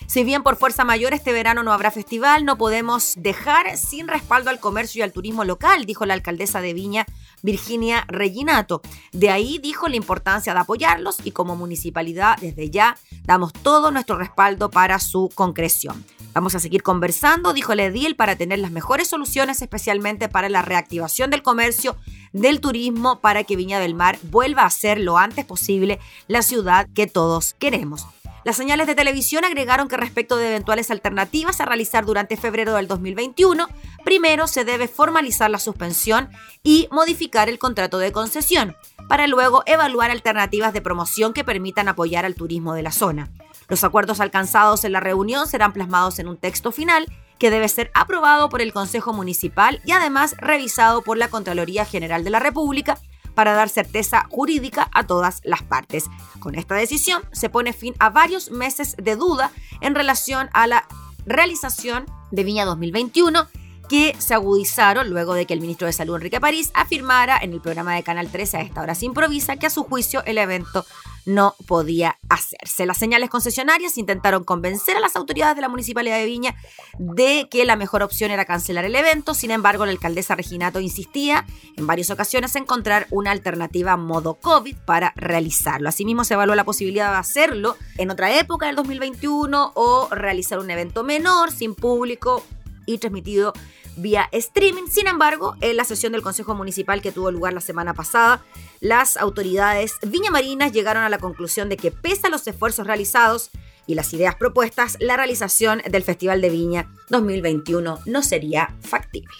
Si 0.06 0.22
bien 0.22 0.42
por 0.42 0.56
fuerza 0.56 0.84
mayor 0.84 1.14
este 1.14 1.32
verano 1.32 1.62
no 1.62 1.72
habrá 1.72 1.90
festival, 1.90 2.44
no 2.44 2.58
podemos 2.58 3.14
dejar 3.16 3.76
sin 3.76 4.06
respaldo 4.06 4.50
al 4.50 4.60
comercio 4.60 5.00
y 5.00 5.02
al 5.02 5.12
turismo 5.12 5.44
local, 5.44 5.86
dijo 5.86 6.06
la 6.06 6.14
alcaldesa 6.14 6.60
de 6.60 6.74
Viña, 6.74 7.06
Virginia 7.42 8.04
Reginato. 8.06 8.82
De 9.12 9.30
ahí 9.30 9.58
dijo 9.58 9.88
la 9.88 9.96
importancia 9.96 10.54
de 10.54 10.60
apoyarlos 10.60 11.18
y 11.24 11.30
como 11.32 11.56
municipalidad 11.56 12.36
desde 12.40 12.70
ya 12.70 12.96
damos 13.24 13.52
todo 13.52 13.90
nuestro 13.90 14.16
respaldo 14.16 14.70
para 14.70 14.98
su 14.98 15.30
concreción. 15.34 16.04
Vamos 16.34 16.54
a 16.54 16.60
seguir 16.60 16.82
conversando, 16.82 17.52
dijo 17.52 17.72
el 17.72 17.80
edil, 17.80 18.16
para 18.16 18.36
tener 18.36 18.58
las 18.58 18.72
mejores 18.72 19.08
soluciones, 19.08 19.62
especialmente 19.62 20.28
para 20.28 20.48
la 20.48 20.62
reactivación 20.62 21.30
del 21.30 21.42
comercio, 21.42 21.96
del 22.32 22.60
turismo, 22.60 23.20
para 23.20 23.44
que 23.44 23.56
Viña 23.56 23.78
del 23.78 23.94
Mar 23.94 24.18
vuelva 24.22 24.64
a 24.64 24.70
ser 24.70 24.98
lo 24.98 25.16
antes 25.16 25.44
posible 25.44 26.00
la 26.26 26.42
ciudad 26.42 26.88
que 26.92 27.06
todos 27.06 27.54
queremos. 27.54 28.06
Las 28.44 28.56
señales 28.56 28.86
de 28.86 28.94
televisión 28.94 29.42
agregaron 29.46 29.88
que 29.88 29.96
respecto 29.96 30.36
de 30.36 30.48
eventuales 30.48 30.90
alternativas 30.90 31.60
a 31.60 31.64
realizar 31.64 32.04
durante 32.04 32.36
febrero 32.36 32.74
del 32.74 32.86
2021, 32.86 33.68
primero 34.04 34.46
se 34.46 34.66
debe 34.66 34.86
formalizar 34.86 35.50
la 35.50 35.58
suspensión 35.58 36.28
y 36.62 36.86
modificar 36.90 37.48
el 37.48 37.58
contrato 37.58 37.98
de 37.98 38.12
concesión, 38.12 38.76
para 39.08 39.26
luego 39.28 39.62
evaluar 39.64 40.10
alternativas 40.10 40.74
de 40.74 40.82
promoción 40.82 41.32
que 41.32 41.42
permitan 41.42 41.88
apoyar 41.88 42.26
al 42.26 42.34
turismo 42.34 42.74
de 42.74 42.82
la 42.82 42.92
zona. 42.92 43.30
Los 43.68 43.82
acuerdos 43.82 44.20
alcanzados 44.20 44.84
en 44.84 44.92
la 44.92 45.00
reunión 45.00 45.46
serán 45.46 45.72
plasmados 45.72 46.18
en 46.18 46.28
un 46.28 46.36
texto 46.36 46.70
final 46.70 47.06
que 47.38 47.50
debe 47.50 47.68
ser 47.68 47.90
aprobado 47.94 48.50
por 48.50 48.60
el 48.60 48.74
Consejo 48.74 49.14
Municipal 49.14 49.80
y 49.86 49.92
además 49.92 50.36
revisado 50.36 51.00
por 51.00 51.16
la 51.16 51.28
Contraloría 51.28 51.86
General 51.86 52.24
de 52.24 52.30
la 52.30 52.40
República 52.40 52.98
para 53.34 53.54
dar 53.54 53.68
certeza 53.68 54.26
jurídica 54.30 54.88
a 54.92 55.06
todas 55.06 55.40
las 55.44 55.62
partes. 55.62 56.06
Con 56.40 56.54
esta 56.54 56.74
decisión 56.74 57.22
se 57.32 57.48
pone 57.48 57.72
fin 57.72 57.94
a 57.98 58.10
varios 58.10 58.50
meses 58.50 58.96
de 58.96 59.16
duda 59.16 59.50
en 59.80 59.94
relación 59.94 60.48
a 60.52 60.66
la 60.66 60.86
realización 61.26 62.06
de 62.30 62.44
Viña 62.44 62.64
2021 62.64 63.48
que 63.88 64.14
se 64.18 64.34
agudizaron 64.34 65.10
luego 65.10 65.34
de 65.34 65.46
que 65.46 65.54
el 65.54 65.60
ministro 65.60 65.86
de 65.86 65.92
Salud 65.92 66.16
Enrique 66.16 66.40
París 66.40 66.70
afirmara 66.74 67.38
en 67.38 67.52
el 67.52 67.60
programa 67.60 67.94
de 67.94 68.02
Canal 68.02 68.30
13 68.30 68.56
a 68.56 68.60
esta 68.62 68.80
hora 68.80 68.94
se 68.94 69.06
improvisa 69.06 69.56
que 69.56 69.66
a 69.66 69.70
su 69.70 69.84
juicio 69.84 70.22
el 70.24 70.38
evento 70.38 70.84
no 71.26 71.54
podía 71.66 72.18
hacerse. 72.28 72.86
Las 72.86 72.98
señales 72.98 73.30
concesionarias 73.30 73.96
intentaron 73.96 74.44
convencer 74.44 74.96
a 74.96 75.00
las 75.00 75.16
autoridades 75.16 75.56
de 75.56 75.62
la 75.62 75.68
Municipalidad 75.68 76.18
de 76.18 76.26
Viña 76.26 76.54
de 76.98 77.48
que 77.50 77.64
la 77.64 77.76
mejor 77.76 78.02
opción 78.02 78.30
era 78.30 78.44
cancelar 78.44 78.84
el 78.84 78.94
evento, 78.94 79.34
sin 79.34 79.50
embargo 79.50 79.86
la 79.86 79.92
alcaldesa 79.92 80.34
Reginato 80.34 80.80
insistía 80.80 81.46
en 81.76 81.86
varias 81.86 82.10
ocasiones 82.10 82.54
en 82.56 82.64
encontrar 82.64 83.06
una 83.10 83.30
alternativa 83.30 83.96
modo 83.96 84.34
COVID 84.34 84.76
para 84.84 85.12
realizarlo. 85.16 85.88
Asimismo 85.88 86.24
se 86.24 86.34
evaluó 86.34 86.54
la 86.54 86.64
posibilidad 86.64 87.10
de 87.12 87.18
hacerlo 87.18 87.76
en 87.98 88.10
otra 88.10 88.38
época 88.38 88.66
del 88.66 88.76
2021 88.76 89.72
o 89.74 90.08
realizar 90.10 90.58
un 90.58 90.70
evento 90.70 91.04
menor, 91.04 91.52
sin 91.52 91.74
público 91.74 92.42
y 92.86 92.98
transmitido 92.98 93.52
vía 93.96 94.28
streaming. 94.32 94.86
Sin 94.88 95.06
embargo, 95.06 95.56
en 95.60 95.76
la 95.76 95.84
sesión 95.84 96.12
del 96.12 96.22
Consejo 96.22 96.54
Municipal 96.54 97.02
que 97.02 97.12
tuvo 97.12 97.30
lugar 97.30 97.52
la 97.52 97.60
semana 97.60 97.94
pasada, 97.94 98.44
las 98.80 99.16
autoridades 99.16 99.94
viñamarinas 100.02 100.72
llegaron 100.72 101.02
a 101.04 101.08
la 101.08 101.18
conclusión 101.18 101.68
de 101.68 101.76
que 101.76 101.90
pese 101.90 102.26
a 102.26 102.30
los 102.30 102.46
esfuerzos 102.46 102.86
realizados 102.86 103.50
y 103.86 103.94
las 103.94 104.12
ideas 104.14 104.34
propuestas, 104.34 104.96
la 105.00 105.16
realización 105.16 105.82
del 105.90 106.02
Festival 106.02 106.40
de 106.40 106.50
Viña 106.50 106.90
2021 107.10 108.00
no 108.06 108.22
sería 108.22 108.74
factible. 108.80 109.34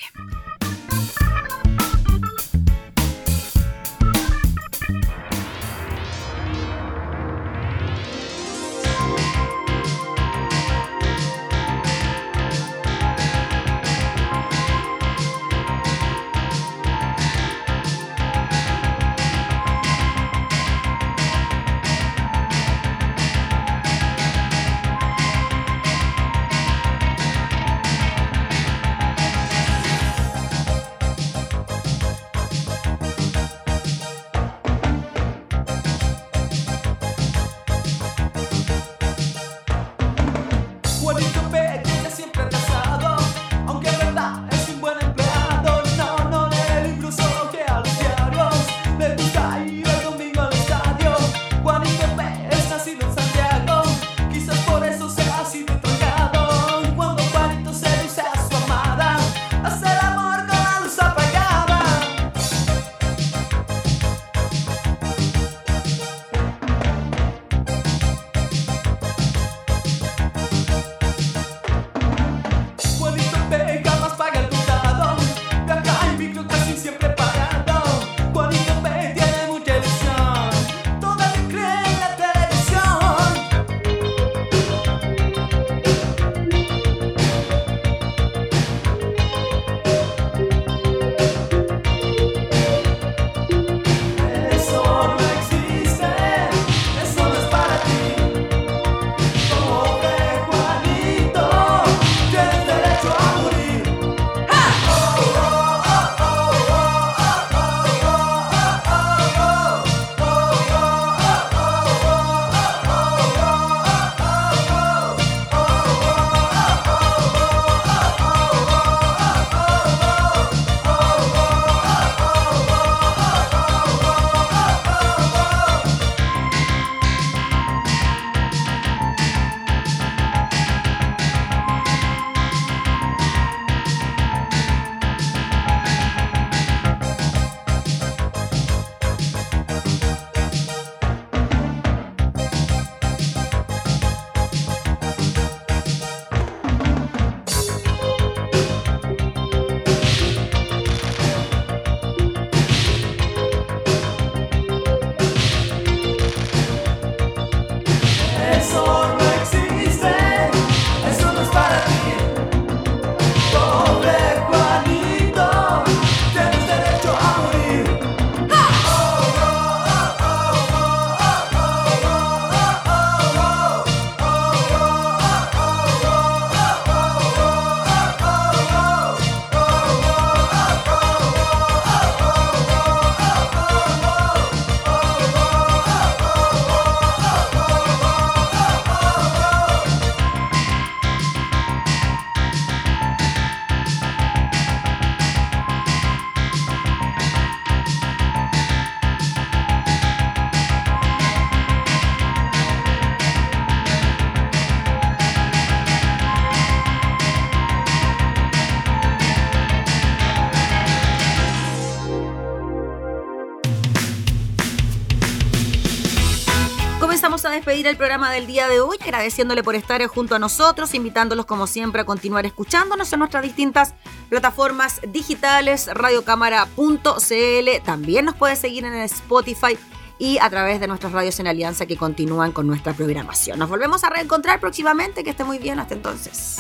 El 217.86 217.96
programa 217.96 218.30
del 218.30 218.46
día 218.46 218.68
de 218.68 218.80
hoy, 218.80 218.96
agradeciéndole 219.00 219.62
por 219.62 219.74
estar 219.74 220.04
junto 220.06 220.34
a 220.34 220.38
nosotros, 220.38 220.94
invitándolos 220.94 221.46
como 221.46 221.66
siempre 221.66 222.02
a 222.02 222.04
continuar 222.04 222.46
escuchándonos 222.46 223.12
en 223.12 223.18
nuestras 223.18 223.42
distintas 223.42 223.94
plataformas 224.28 225.00
digitales, 225.08 225.88
radiocámara.cl. 225.92 227.82
También 227.84 228.24
nos 228.24 228.34
puede 228.34 228.56
seguir 228.56 228.84
en 228.84 228.94
Spotify 228.94 229.78
y 230.18 230.38
a 230.38 230.48
través 230.50 230.80
de 230.80 230.86
nuestras 230.86 231.12
radios 231.12 231.38
en 231.40 231.46
alianza 231.46 231.86
que 231.86 231.96
continúan 231.96 232.52
con 232.52 232.66
nuestra 232.66 232.92
programación. 232.92 233.58
Nos 233.58 233.68
volvemos 233.68 234.04
a 234.04 234.10
reencontrar 234.10 234.60
próximamente, 234.60 235.24
que 235.24 235.30
esté 235.30 235.44
muy 235.44 235.58
bien, 235.58 235.78
hasta 235.78 235.94
entonces. 235.94 236.56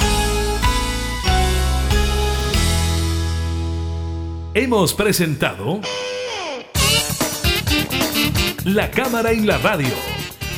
Hemos 4.54 4.94
presentado 4.94 5.80
La 8.64 8.90
Cámara 8.90 9.32
y 9.32 9.40
la 9.40 9.58
Radio. 9.58 10.23